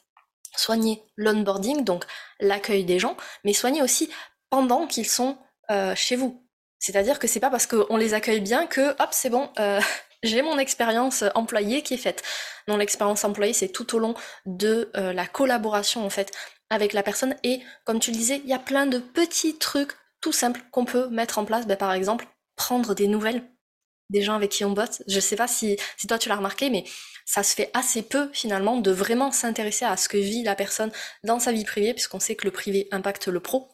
[0.57, 2.05] soignez l'onboarding, donc
[2.39, 4.09] l'accueil des gens, mais soignez aussi
[4.51, 5.37] pendant qu'ils sont
[5.73, 6.47] euh, chez vous.
[6.79, 9.81] C'est-à-dire que c'est pas parce qu'on les accueille bien que hop c'est bon, euh,
[10.23, 12.23] j'ai mon expérience employée qui est faite.
[12.69, 14.15] Non, l'expérience employée c'est tout au long
[14.47, 16.31] de euh, la collaboration en fait
[16.71, 19.97] avec la personne et comme tu le disais, il y a plein de petits trucs
[20.25, 23.43] tout simple qu'on peut mettre en place, ben, par exemple, prendre des nouvelles
[24.09, 25.03] des gens avec qui on bosse.
[25.07, 26.85] Je sais pas si, si toi tu l'as remarqué, mais
[27.27, 30.91] ça se fait assez peu finalement de vraiment s'intéresser à ce que vit la personne
[31.25, 33.69] dans sa vie privée, puisqu'on sait que le privé impacte le pro.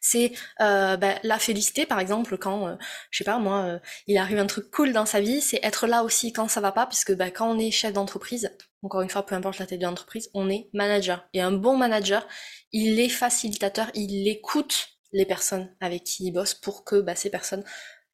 [0.00, 2.74] C'est euh, ben, la féliciter, par exemple, quand, euh,
[3.12, 3.78] je sais pas moi, euh,
[4.08, 6.72] il arrive un truc cool dans sa vie, c'est être là aussi quand ça va
[6.72, 8.50] pas, puisque ben, quand on est chef d'entreprise,
[8.82, 11.28] encore une fois, peu importe la tête de l'entreprise, on est manager.
[11.32, 12.26] Et un bon manager,
[12.72, 17.30] il est facilitateur, il écoute les personnes avec qui ils bossent pour que bah, ces
[17.30, 17.64] personnes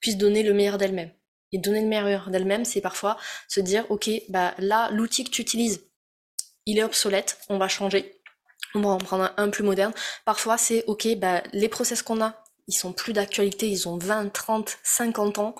[0.01, 1.12] puissent donner le meilleur d'elles-mêmes.
[1.53, 3.16] et donner le meilleur d'elle-même, c'est parfois
[3.49, 5.86] se dire, ok, bah là, l'outil que tu utilises,
[6.66, 8.20] il est obsolète, on va changer,
[8.74, 9.92] on va en prendre un, plus moderne.
[10.24, 14.32] Parfois, c'est ok, bah, les process qu'on a, ils sont plus d'actualité, ils ont 20,
[14.32, 15.55] 30, 50 ans.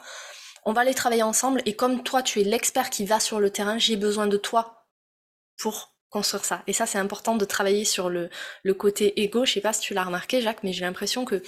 [0.65, 3.51] On va les travailler ensemble et comme toi, tu es l'expert qui va sur le
[3.51, 4.89] terrain, j'ai besoin de toi
[5.57, 6.63] pour construire ça.
[6.67, 8.31] Et ça, c'est important de travailler sur le,
[8.63, 9.45] le côté égo.
[9.45, 11.43] Je sais pas si tu l'as remarqué, Jacques, mais j'ai l'impression que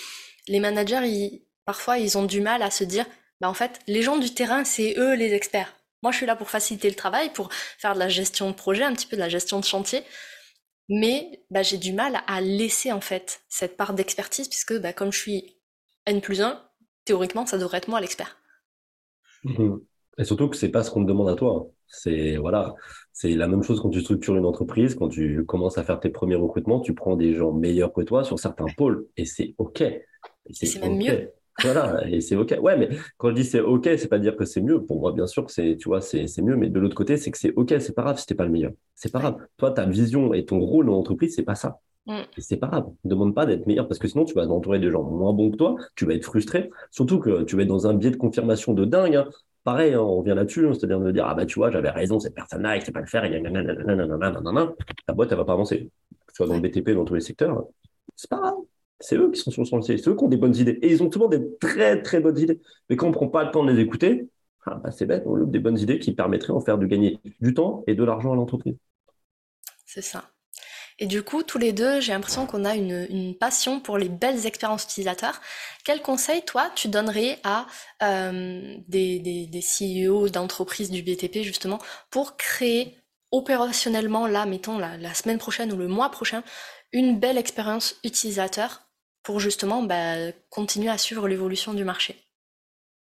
[0.49, 3.07] les managers, ils, parfois, ils ont du mal à se dire,
[3.41, 5.75] bah, en fait, les gens du terrain, c'est eux les experts.
[6.03, 8.85] Moi, je suis là pour faciliter le travail, pour faire de la gestion de projet,
[8.85, 10.03] un petit peu de la gestion de chantier.
[10.89, 15.13] Mais bah, j'ai du mal à laisser en fait cette part d'expertise, puisque bah, comme
[15.13, 15.57] je suis
[16.07, 16.63] N plus 1,
[17.05, 18.39] théoriquement, ça devrait être moi l'expert.
[20.19, 21.71] Et surtout que c'est pas ce qu'on te demande à toi.
[21.89, 22.75] C'est voilà,
[23.13, 26.11] c'est la même chose quand tu structures une entreprise, quand tu commences à faire tes
[26.11, 29.83] premiers recrutements, tu prends des gens meilleurs que toi sur certains pôles et c'est ok.
[30.51, 31.31] C'est même mieux.
[31.63, 32.55] Voilà, et c'est OK.
[32.63, 34.85] Ouais, mais quand je dis c'est OK, c'est pas dire que c'est mieux.
[34.85, 36.57] Pour moi, bien sûr c'est, tu vois, c'est, mieux.
[36.57, 38.51] Mais de l'autre côté, c'est que c'est OK, c'est pas grave si t'es pas le
[38.51, 38.73] meilleur.
[38.95, 39.37] C'est pas grave.
[39.57, 41.81] Toi, ta vision et ton rôle dans l'entreprise, c'est pas ça.
[42.07, 42.21] Mm.
[42.39, 42.87] C'est pas grave.
[43.05, 45.51] Ne demande pas d'être meilleur parce que sinon, tu vas t'entourer de gens moins bons
[45.51, 45.77] que toi.
[45.97, 46.71] Tu vas être frustré.
[46.91, 49.17] Surtout que tu vas être dans un biais de confirmation de dingue.
[49.17, 49.29] Hein.
[49.69, 52.19] Pareil, hein, on revient là-dessus, hein, c'est-à-dire de dire, ah bah tu vois, j'avais raison,
[52.19, 53.23] cette personne-là, il sait pas le faire,
[55.07, 55.91] ta boîte, elle va pas avancer.
[56.27, 57.67] Que tu sois dans le BTP, dans tous les secteurs,
[58.17, 58.55] c'est pas grave.
[58.99, 60.79] C'est eux qui sont sur le c'est eux qui ont des bonnes idées.
[60.81, 62.63] Et ils ont souvent des très, très bonnes idées.
[62.89, 64.31] Mais quand on ne prend pas le temps de les écouter,
[64.65, 67.21] ah, bah, c'est bête, on loupe des bonnes idées qui permettraient en faire de gagner
[67.43, 68.77] du temps et de l'argent à l'entreprise.
[69.85, 70.31] C'est ça.
[71.01, 74.47] Et du coup, tous les deux, j'ai l'impression qu'on a une, passion pour les belles
[74.47, 75.41] expériences utilisateurs.
[75.85, 77.67] Quel conseil, toi, tu donnerais à
[78.03, 81.79] euh, des, des, CEO d'entreprises du BTP, justement,
[82.11, 82.97] pour créer
[83.31, 86.43] opérationnellement, là, mettons, la semaine prochaine ou le mois prochain,
[86.93, 88.89] une belle expérience utilisateur
[89.23, 92.17] pour justement bah, continuer à suivre l'évolution du marché?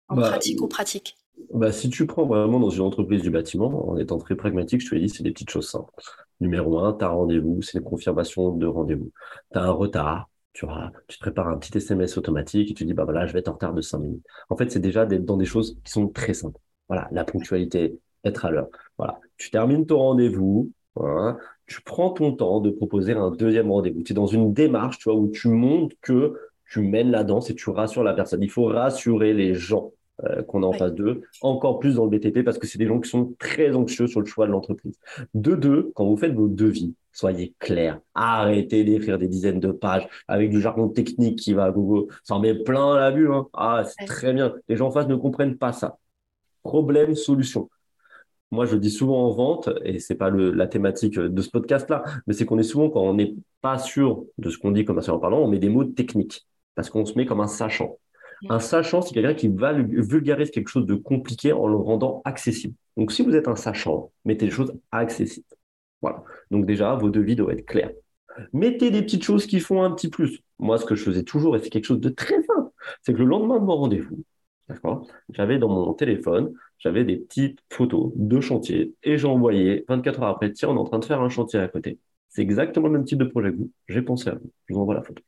[0.08, 1.16] En bah, pratique ou pratique?
[1.52, 4.90] bah, Si tu prends vraiment dans une entreprise du bâtiment, en étant très pragmatique, je
[4.90, 5.92] te dis, c'est des petites choses simples.
[6.40, 9.10] Numéro un, tu as rendez-vous, c'est une confirmation de rendez-vous.
[9.52, 10.66] Tu as un retard, tu,
[11.08, 13.48] tu te prépares un petit SMS automatique et tu dis, bah voilà, je vais être
[13.48, 14.24] en retard de 5 minutes.
[14.48, 16.58] En fait, c'est déjà dans des choses qui sont très simples.
[16.88, 18.68] Voilà, la ponctualité, être à l'heure.
[18.98, 20.70] Voilà, tu termines ton rendez-vous,
[21.66, 24.02] tu prends ton temps de proposer un deuxième rendez-vous.
[24.02, 26.34] Tu es dans une démarche tu vois, où tu montres que
[26.70, 28.42] tu mènes la danse et tu rassures la personne.
[28.42, 29.92] Il faut rassurer les gens
[30.22, 32.86] euh, qu'on a en face d'eux, encore plus dans le BTP, parce que c'est des
[32.86, 34.98] gens qui sont très anxieux sur le choix de l'entreprise.
[35.34, 38.00] De deux, quand vous faites vos devis, soyez clairs.
[38.14, 42.12] Arrêtez d'écrire des dizaines de pages avec du jargon technique qui va à Google.
[42.22, 43.32] Ça en met plein la vue.
[43.32, 43.48] Hein.
[43.52, 44.54] Ah, c'est très bien.
[44.68, 45.98] Les gens en face ne comprennent pas ça.
[46.62, 47.68] Problème, solution
[48.54, 52.34] moi, je dis souvent en vente, et c'est pas la thématique de ce podcast-là, mais
[52.34, 55.40] c'est qu'on est souvent, quand on n'est pas sûr de ce qu'on dit commercialement parlant,
[55.40, 56.46] on met des mots techniques,
[56.76, 57.98] parce qu'on se met comme un sachant.
[58.48, 62.74] Un sachant, c'est quelqu'un qui va vulgariser quelque chose de compliqué en le rendant accessible.
[62.96, 65.46] Donc, si vous êtes un sachant, mettez les choses accessibles.
[66.02, 66.22] Voilà.
[66.50, 67.90] Donc, déjà, vos devis doivent être clairs.
[68.52, 70.40] Mettez des petites choses qui font un petit plus.
[70.58, 72.70] Moi, ce que je faisais toujours, et c'est quelque chose de très simple,
[73.02, 74.24] c'est que le lendemain de mon rendez-vous,
[74.68, 76.52] d'accord, j'avais dans mon téléphone
[76.84, 80.84] j'avais des petites photos de chantier et envoyé 24 heures après, tiens, on est en
[80.84, 81.98] train de faire un chantier à côté.
[82.28, 83.70] C'est exactement le même type de projet que vous.
[83.88, 84.50] J'ai pensé à vous.
[84.66, 85.22] Je vous envoie la photo.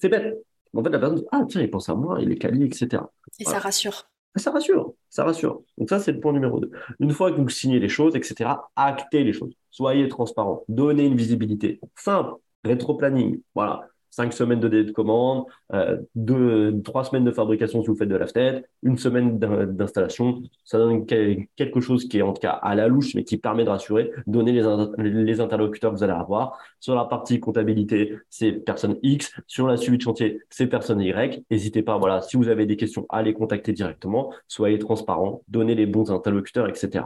[0.00, 0.45] C'est bête.
[0.74, 3.02] En fait, la personne dit, ah, tiens, il pense à moi, il est quali, etc.
[3.38, 4.08] Et ça rassure.
[4.34, 5.62] Ça rassure, ça rassure.
[5.78, 6.70] Donc ça, c'est le point numéro 2.
[7.00, 9.54] Une fois que vous signez les choses, etc., actez les choses.
[9.70, 10.62] Soyez transparent.
[10.68, 11.80] Donnez une visibilité.
[11.96, 12.34] Simple.
[12.64, 13.40] Rétro-planning.
[13.54, 15.44] Voilà cinq semaines de délai de commande,
[15.74, 20.42] euh, deux, trois semaines de fabrication si vous faites de la fenêtre, une semaine d'installation.
[20.64, 23.64] Ça donne quelque chose qui est en tout cas à la louche, mais qui permet
[23.64, 24.62] de rassurer, donner les,
[24.98, 26.58] les interlocuteurs que vous allez avoir.
[26.80, 29.34] Sur la partie comptabilité, c'est personne X.
[29.46, 31.44] Sur la suivi de chantier, c'est personne Y.
[31.50, 34.32] N'hésitez pas, voilà, si vous avez des questions, à les contacter directement.
[34.48, 37.04] Soyez transparent, donnez les bons interlocuteurs, etc.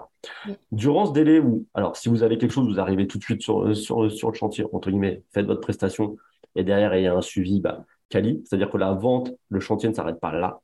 [0.70, 1.42] Durant ce délai
[1.74, 4.36] alors, si vous avez quelque chose, vous arrivez tout de suite sur, sur, sur le
[4.36, 6.16] chantier, entre guillemets, faites votre prestation,
[6.55, 9.88] et derrière, il y a un suivi bah, quali, c'est-à-dire que la vente, le chantier
[9.88, 10.61] ne s'arrête pas là.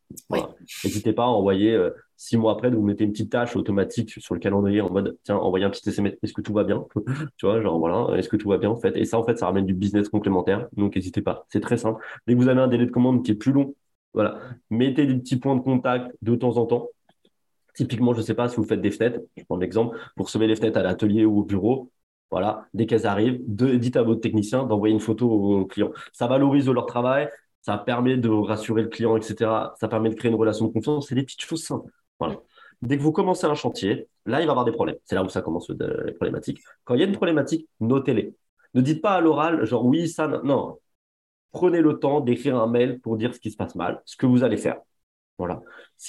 [0.85, 4.11] N'hésitez pas à envoyer euh, six mois après, de vous mettez une petite tâche automatique
[4.11, 6.85] sur le calendrier en mode tiens, envoyez un petit SMS, est-ce que tout va bien
[7.37, 9.39] Tu vois, genre voilà, est-ce que tout va bien en fait Et ça, en fait,
[9.39, 10.69] ça ramène du business complémentaire.
[10.77, 11.47] Donc, n'hésitez pas.
[11.49, 12.03] C'est très simple.
[12.27, 13.75] Dès que vous avez un délai de commande qui est plus long,
[14.13, 16.89] voilà, mettez des petits points de contact de temps en temps.
[17.75, 20.47] Typiquement, je ne sais pas si vous faites des fenêtres, je prends l'exemple, vous recevez
[20.47, 21.91] les fenêtres à l'atelier ou au bureau,
[22.31, 25.93] voilà, dès qu'elles arrivent, dites à votre technicien d'envoyer une photo au client.
[26.13, 27.29] Ça valorise leur travail,
[27.63, 29.75] ça permet de rassurer le client, etc.
[29.81, 31.09] Ça permet de créer une relation de confiance.
[31.09, 31.91] C'est des petites choses simples.
[32.19, 32.37] Voilà.
[32.83, 34.97] Dès que vous commencez un chantier, là, il va y avoir des problèmes.
[35.05, 36.61] C'est là où ça commence les problématiques.
[36.85, 38.35] Quand il y a une problématique, notez-les.
[38.75, 40.79] Ne dites pas à l'oral, genre oui, ça, non.
[41.53, 44.27] Prenez le temps d'écrire un mail pour dire ce qui se passe mal, ce que
[44.27, 44.77] vous allez faire.
[45.39, 45.63] Voilà.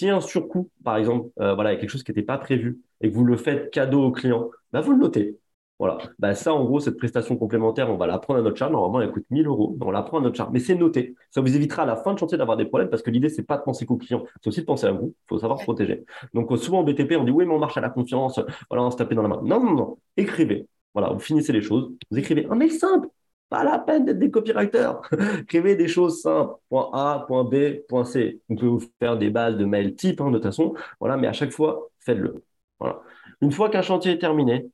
[0.04, 2.38] A un surcoût, par exemple, euh, voilà, il y a quelque chose qui n'était pas
[2.38, 5.38] prévu et que vous le faites cadeau au client, bah, vous le notez.
[5.80, 6.00] Voilà.
[6.18, 8.72] Bah, ça, en gros, cette prestation complémentaire, on va la prendre à notre charge.
[8.72, 9.78] Normalement, elle coûte 1000 euros.
[9.80, 10.50] On la prend à notre charge.
[10.52, 11.16] Mais c'est noté.
[11.30, 13.44] Ça vous évitera à la fin de chantier d'avoir des problèmes parce que l'idée, c'est
[13.44, 14.24] pas de penser qu'au client.
[14.42, 15.14] C'est aussi de penser à vous.
[15.16, 16.04] Il faut savoir se protéger.
[16.34, 18.40] Donc, souvent en BTP, on dit oui, mais on marche à la confiance.
[18.70, 19.42] Voilà, on se taper dans la main.
[19.44, 19.98] Non, non, non.
[20.18, 20.68] Écrivez.
[20.94, 21.92] Voilà, vous finissez les choses.
[22.10, 23.08] Vous écrivez un mail simple.
[23.50, 25.00] Pas la peine d'être des copywriters.
[25.42, 26.56] Écrivez des choses simples.
[26.70, 28.42] Point A, point B, point C.
[28.50, 30.74] Vous pouvez vous faire des bases de mail type, hein, de toute façon.
[31.00, 32.44] Voilà, mais à chaque fois, faites-le.
[32.80, 33.02] Voilà.
[33.42, 34.70] Une fois qu'un chantier est terminé,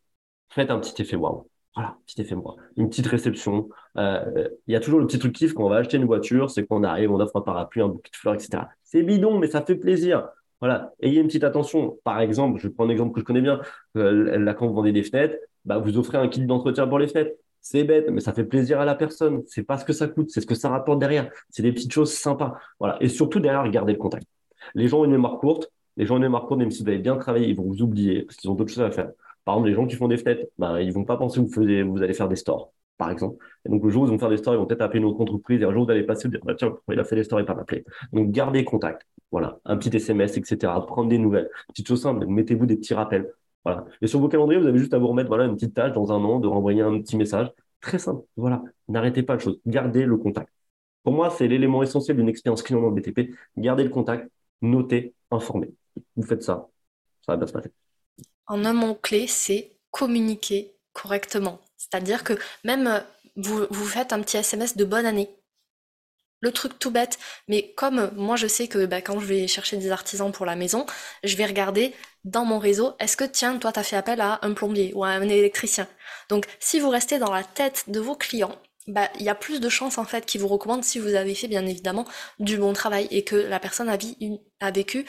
[0.53, 1.47] faites un petit effet waouh.
[1.75, 2.55] Voilà, petit effet moi.
[2.77, 3.69] Une petite réception.
[3.97, 6.49] Euh, il y a toujours le petit truc kiff quand on va acheter une voiture,
[6.49, 8.63] c'est qu'on arrive, on offre un parapluie, un bouquet de fleurs, etc.
[8.83, 10.27] C'est bidon, mais ça fait plaisir.
[10.59, 11.97] Voilà, ayez une petite attention.
[12.03, 13.59] Par exemple, je prends un exemple que je connais bien.
[13.97, 15.35] Euh, là, quand vous vendez des fenêtres,
[15.65, 17.31] bah, vous offrez un kit d'entretien pour les fenêtres.
[17.59, 19.41] C'est bête, mais ça fait plaisir à la personne.
[19.47, 21.31] C'est pas ce que ça coûte, c'est ce que ça rapporte derrière.
[21.49, 22.55] C'est des petites choses sympas.
[22.79, 22.97] Voilà.
[23.01, 24.27] Et surtout, derrière, gardez le contact.
[24.75, 25.71] Les gens ont une mémoire courte.
[25.97, 27.81] Les gens ont une mémoire courte, même si vous avez bien travaillé, ils vont vous
[27.81, 29.11] oublier parce qu'ils ont d'autres choses à faire.
[29.45, 32.03] Par exemple, les gens qui font des fenêtres, bah, ils vont pas penser que vous,
[32.03, 33.43] allez faire des stores, par exemple.
[33.65, 35.19] Et donc, le jour où ils vont faire des stores, ils vont peut-être appeler notre
[35.21, 37.23] entreprise et un jour, vous allez passer, vous dire, bah, tiens, il a fait des
[37.23, 37.83] stores et pas m'appeler?
[38.13, 39.05] Donc, gardez contact.
[39.31, 39.59] Voilà.
[39.65, 40.71] Un petit SMS, etc.
[40.87, 41.49] Prendre des nouvelles.
[41.69, 42.25] Petite chose simple.
[42.27, 43.33] Mettez-vous des petits rappels.
[43.65, 43.85] Voilà.
[44.01, 46.11] Et sur vos calendriers, vous avez juste à vous remettre, voilà, une petite tâche dans
[46.11, 47.51] un an, de renvoyer un petit message.
[47.81, 48.23] Très simple.
[48.37, 48.63] Voilà.
[48.87, 49.59] N'arrêtez pas de choses.
[49.65, 50.49] Gardez le contact.
[51.03, 53.35] Pour moi, c'est l'élément essentiel d'une expérience client dans le BTP.
[53.57, 54.29] Gardez le contact,
[54.61, 55.73] notez, informez.
[56.15, 56.69] Vous faites ça,
[57.25, 57.82] ça va bien se passer.
[58.47, 61.59] En un mot-clé, c'est communiquer correctement.
[61.77, 62.33] C'est-à-dire que
[62.63, 62.99] même euh,
[63.35, 65.29] vous, faites un petit SMS de bonne année.
[66.41, 69.77] Le truc tout bête, mais comme moi je sais que bah, quand je vais chercher
[69.77, 70.85] des artisans pour la maison,
[71.23, 71.93] je vais regarder
[72.25, 75.05] dans mon réseau, est-ce que tiens, toi tu as fait appel à un plombier ou
[75.05, 75.87] à un électricien?
[76.29, 78.57] Donc si vous restez dans la tête de vos clients,
[78.87, 81.33] bah, il y a plus de chances en fait qu'ils vous recommandent si vous avez
[81.33, 82.05] fait bien évidemment
[82.39, 83.97] du bon travail et que la personne a,
[84.59, 85.05] a vécu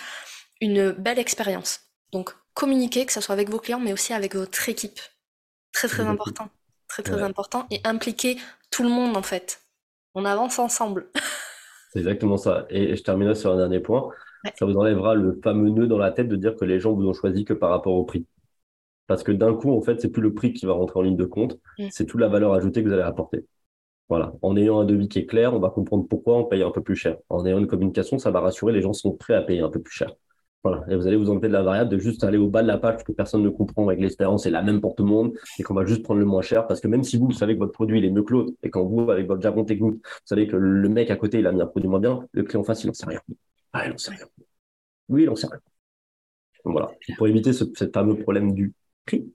[0.60, 1.80] une belle expérience.
[2.12, 5.00] Donc communiquer, que ce soit avec vos clients, mais aussi avec votre équipe.
[5.72, 6.48] Très très important.
[6.88, 7.66] Très très important.
[7.70, 8.36] Et impliquer
[8.70, 9.62] tout le monde en fait.
[10.14, 11.08] On avance ensemble.
[11.92, 12.66] C'est exactement ça.
[12.70, 14.08] Et je terminerai sur un dernier point.
[14.56, 17.06] Ça vous enlèvera le fameux nœud dans la tête de dire que les gens vous
[17.06, 18.26] ont choisi que par rapport au prix.
[19.06, 21.16] Parce que d'un coup, en fait, c'est plus le prix qui va rentrer en ligne
[21.16, 21.88] de compte, mm.
[21.90, 23.46] c'est toute la valeur ajoutée que vous allez apporter.
[24.08, 24.34] Voilà.
[24.42, 26.82] En ayant un devis qui est clair, on va comprendre pourquoi on paye un peu
[26.82, 27.16] plus cher.
[27.28, 29.80] En ayant une communication, ça va rassurer, les gens sont prêts à payer un peu
[29.80, 30.12] plus cher.
[30.64, 30.82] Voilà.
[30.88, 32.78] Et vous allez vous enlever de la variable de juste aller au bas de la
[32.78, 35.62] page que personne ne comprend avec l'expérience est la même pour tout le monde et
[35.62, 37.58] qu'on va juste prendre le moins cher parce que même si vous, vous savez que
[37.58, 40.00] votre produit il est mieux que l'autre et quand vous, avec votre jargon technique, vous
[40.24, 42.64] savez que le mec à côté il a mis un produit moins bien, le client
[42.64, 43.20] face il n'en sait rien.
[43.74, 44.26] Ah, il n'en sait rien.
[45.10, 45.60] Oui, il n'en sait rien.
[46.64, 46.90] voilà.
[47.18, 48.72] pour éviter ce, fameux problème du
[49.04, 49.30] prix,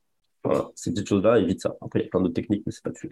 [0.73, 1.75] ces petites choses-là, évite ça.
[1.79, 3.11] Après, il y a plein d'autres techniques, mais c'est pas dessus.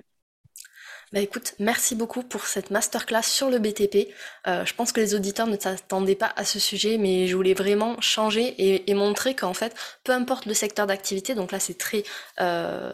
[1.14, 4.10] Bah écoute, merci beaucoup pour cette masterclass sur le BTP.
[4.46, 7.54] Euh, je pense que les auditeurs ne s'attendaient pas à ce sujet, mais je voulais
[7.54, 12.04] vraiment changer et, montrer qu'en fait, peu importe le secteur d'activité, donc là c'est très,
[12.42, 12.92] euh,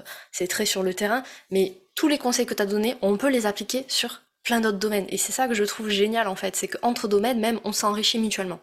[0.48, 3.48] très sur le terrain, mais tous les conseils que tu as donnés, on peut les
[3.48, 5.08] appliquer sur plein d'autres domaines.
[5.10, 8.20] Et c'est ça que je trouve génial en fait, c'est qu'entre domaines, même, on s'enrichit
[8.20, 8.60] mutuellement.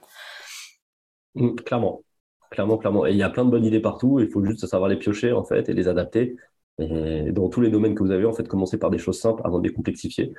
[1.34, 2.04] Mmh, clairement,
[2.52, 3.04] clairement, clairement.
[3.04, 5.32] Et il y a plein de bonnes idées partout, il faut juste savoir les piocher
[5.32, 6.36] en fait et les adapter.
[6.80, 9.42] Et dans tous les domaines que vous avez, en fait, commencez par des choses simples
[9.44, 10.32] avant de les complexifier.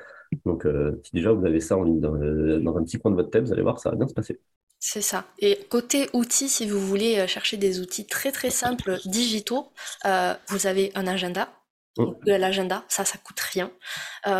[0.45, 3.29] Donc, euh, si déjà vous avez ça en ligne dans, un petit coin de votre
[3.29, 4.39] tête, vous allez voir, ça va bien se passer.
[4.79, 5.25] C'est ça.
[5.37, 9.71] Et côté outils, si vous voulez euh, chercher des outils très très simples, digitaux,
[10.05, 11.49] euh, vous avez un agenda.
[11.97, 12.05] Mmh.
[12.25, 13.69] L'agenda, ça, ça coûte rien.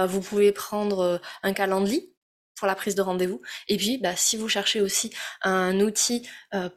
[0.07, 2.15] vous pouvez prendre un calendrier
[2.57, 3.41] pour la prise de rendez-vous.
[3.67, 6.25] Et puis, bah, si vous cherchez aussi un outil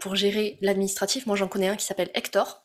[0.00, 2.63] pour gérer l'administratif, moi j'en connais un qui s'appelle Hector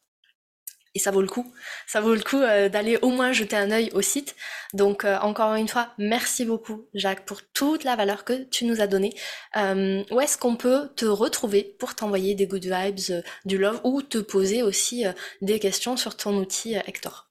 [0.99, 1.45] et ça vaut le coup.
[1.87, 4.35] Ça vaut le coup euh, d'aller au moins jeter un œil au site.
[4.73, 8.81] Donc euh, encore une fois, merci beaucoup Jacques pour toute la valeur que tu nous
[8.81, 9.13] as donnée.
[9.55, 14.01] Euh, où est-ce qu'on peut te retrouver pour t'envoyer des good vibes, du love ou
[14.01, 15.05] te poser aussi
[15.41, 17.29] des questions sur ton outil Hector?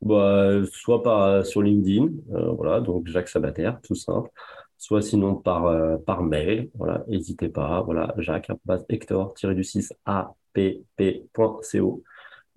[0.00, 2.10] Bah, Soit par, sur LinkedIn,
[2.56, 4.30] voilà, donc Jacques Sabater, tout simple.
[4.78, 8.50] Soit sinon par, par mail, voilà, n'hésitez pas, voilà, Jacques,
[8.88, 12.04] Hector-du-6 app.co.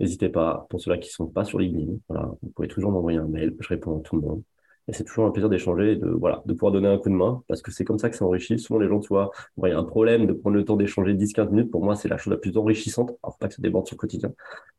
[0.04, 3.20] N'hésitez pas, pour ceux-là qui ne sont pas sur LinkedIn, voilà, vous pouvez toujours m'envoyer
[3.20, 4.44] un mail, je réponds à tout le monde.
[4.90, 7.14] Et c'est toujours un plaisir d'échanger et de, voilà, de pouvoir donner un coup de
[7.14, 8.60] main, parce que c'est comme ça que ça enrichit.
[8.60, 9.32] Souvent, les gens, tu vois,
[9.64, 11.72] il y a un problème de prendre le temps d'échanger 10-15 minutes.
[11.72, 13.12] Pour moi, c'est la chose la plus enrichissante.
[13.24, 14.34] Alors, pas que ça déborde sur le quotidien,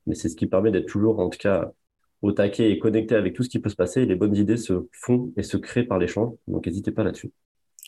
[0.06, 1.72] mais c'est ce qui permet d'être toujours, en tout cas,
[2.20, 4.04] au taquet et connecté avec tout ce qui peut se passer.
[4.04, 6.34] Les bonnes idées se font et se créent par l'échange.
[6.48, 7.32] Donc, n'hésitez pas là-dessus.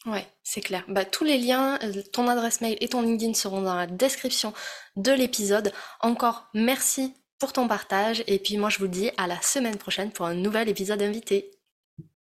[0.07, 0.84] Ouais, c'est clair.
[0.89, 4.55] Bah, tous les liens, euh, ton adresse mail et ton LinkedIn seront dans la description
[4.97, 5.70] de l'épisode.
[6.01, 8.24] Encore merci pour ton partage.
[8.26, 11.51] Et puis moi, je vous dis à la semaine prochaine pour un nouvel épisode invité.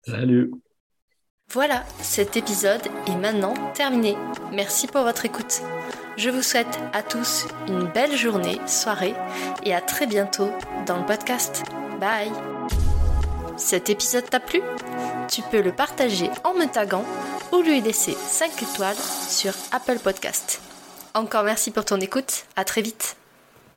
[0.05, 0.51] Salut
[1.51, 4.16] Voilà, cet épisode est maintenant terminé.
[4.51, 5.62] Merci pour votre écoute.
[6.18, 9.14] Je vous souhaite à tous une belle journée, soirée
[9.64, 10.49] et à très bientôt
[10.86, 11.64] dans le podcast.
[11.99, 12.32] Bye
[13.57, 14.62] Cet épisode t'a plu?
[15.30, 17.05] Tu peux le partager en me taguant
[17.53, 20.62] ou lui laisser 5 étoiles sur Apple Podcast.
[21.14, 23.16] Encore merci pour ton écoute, à très vite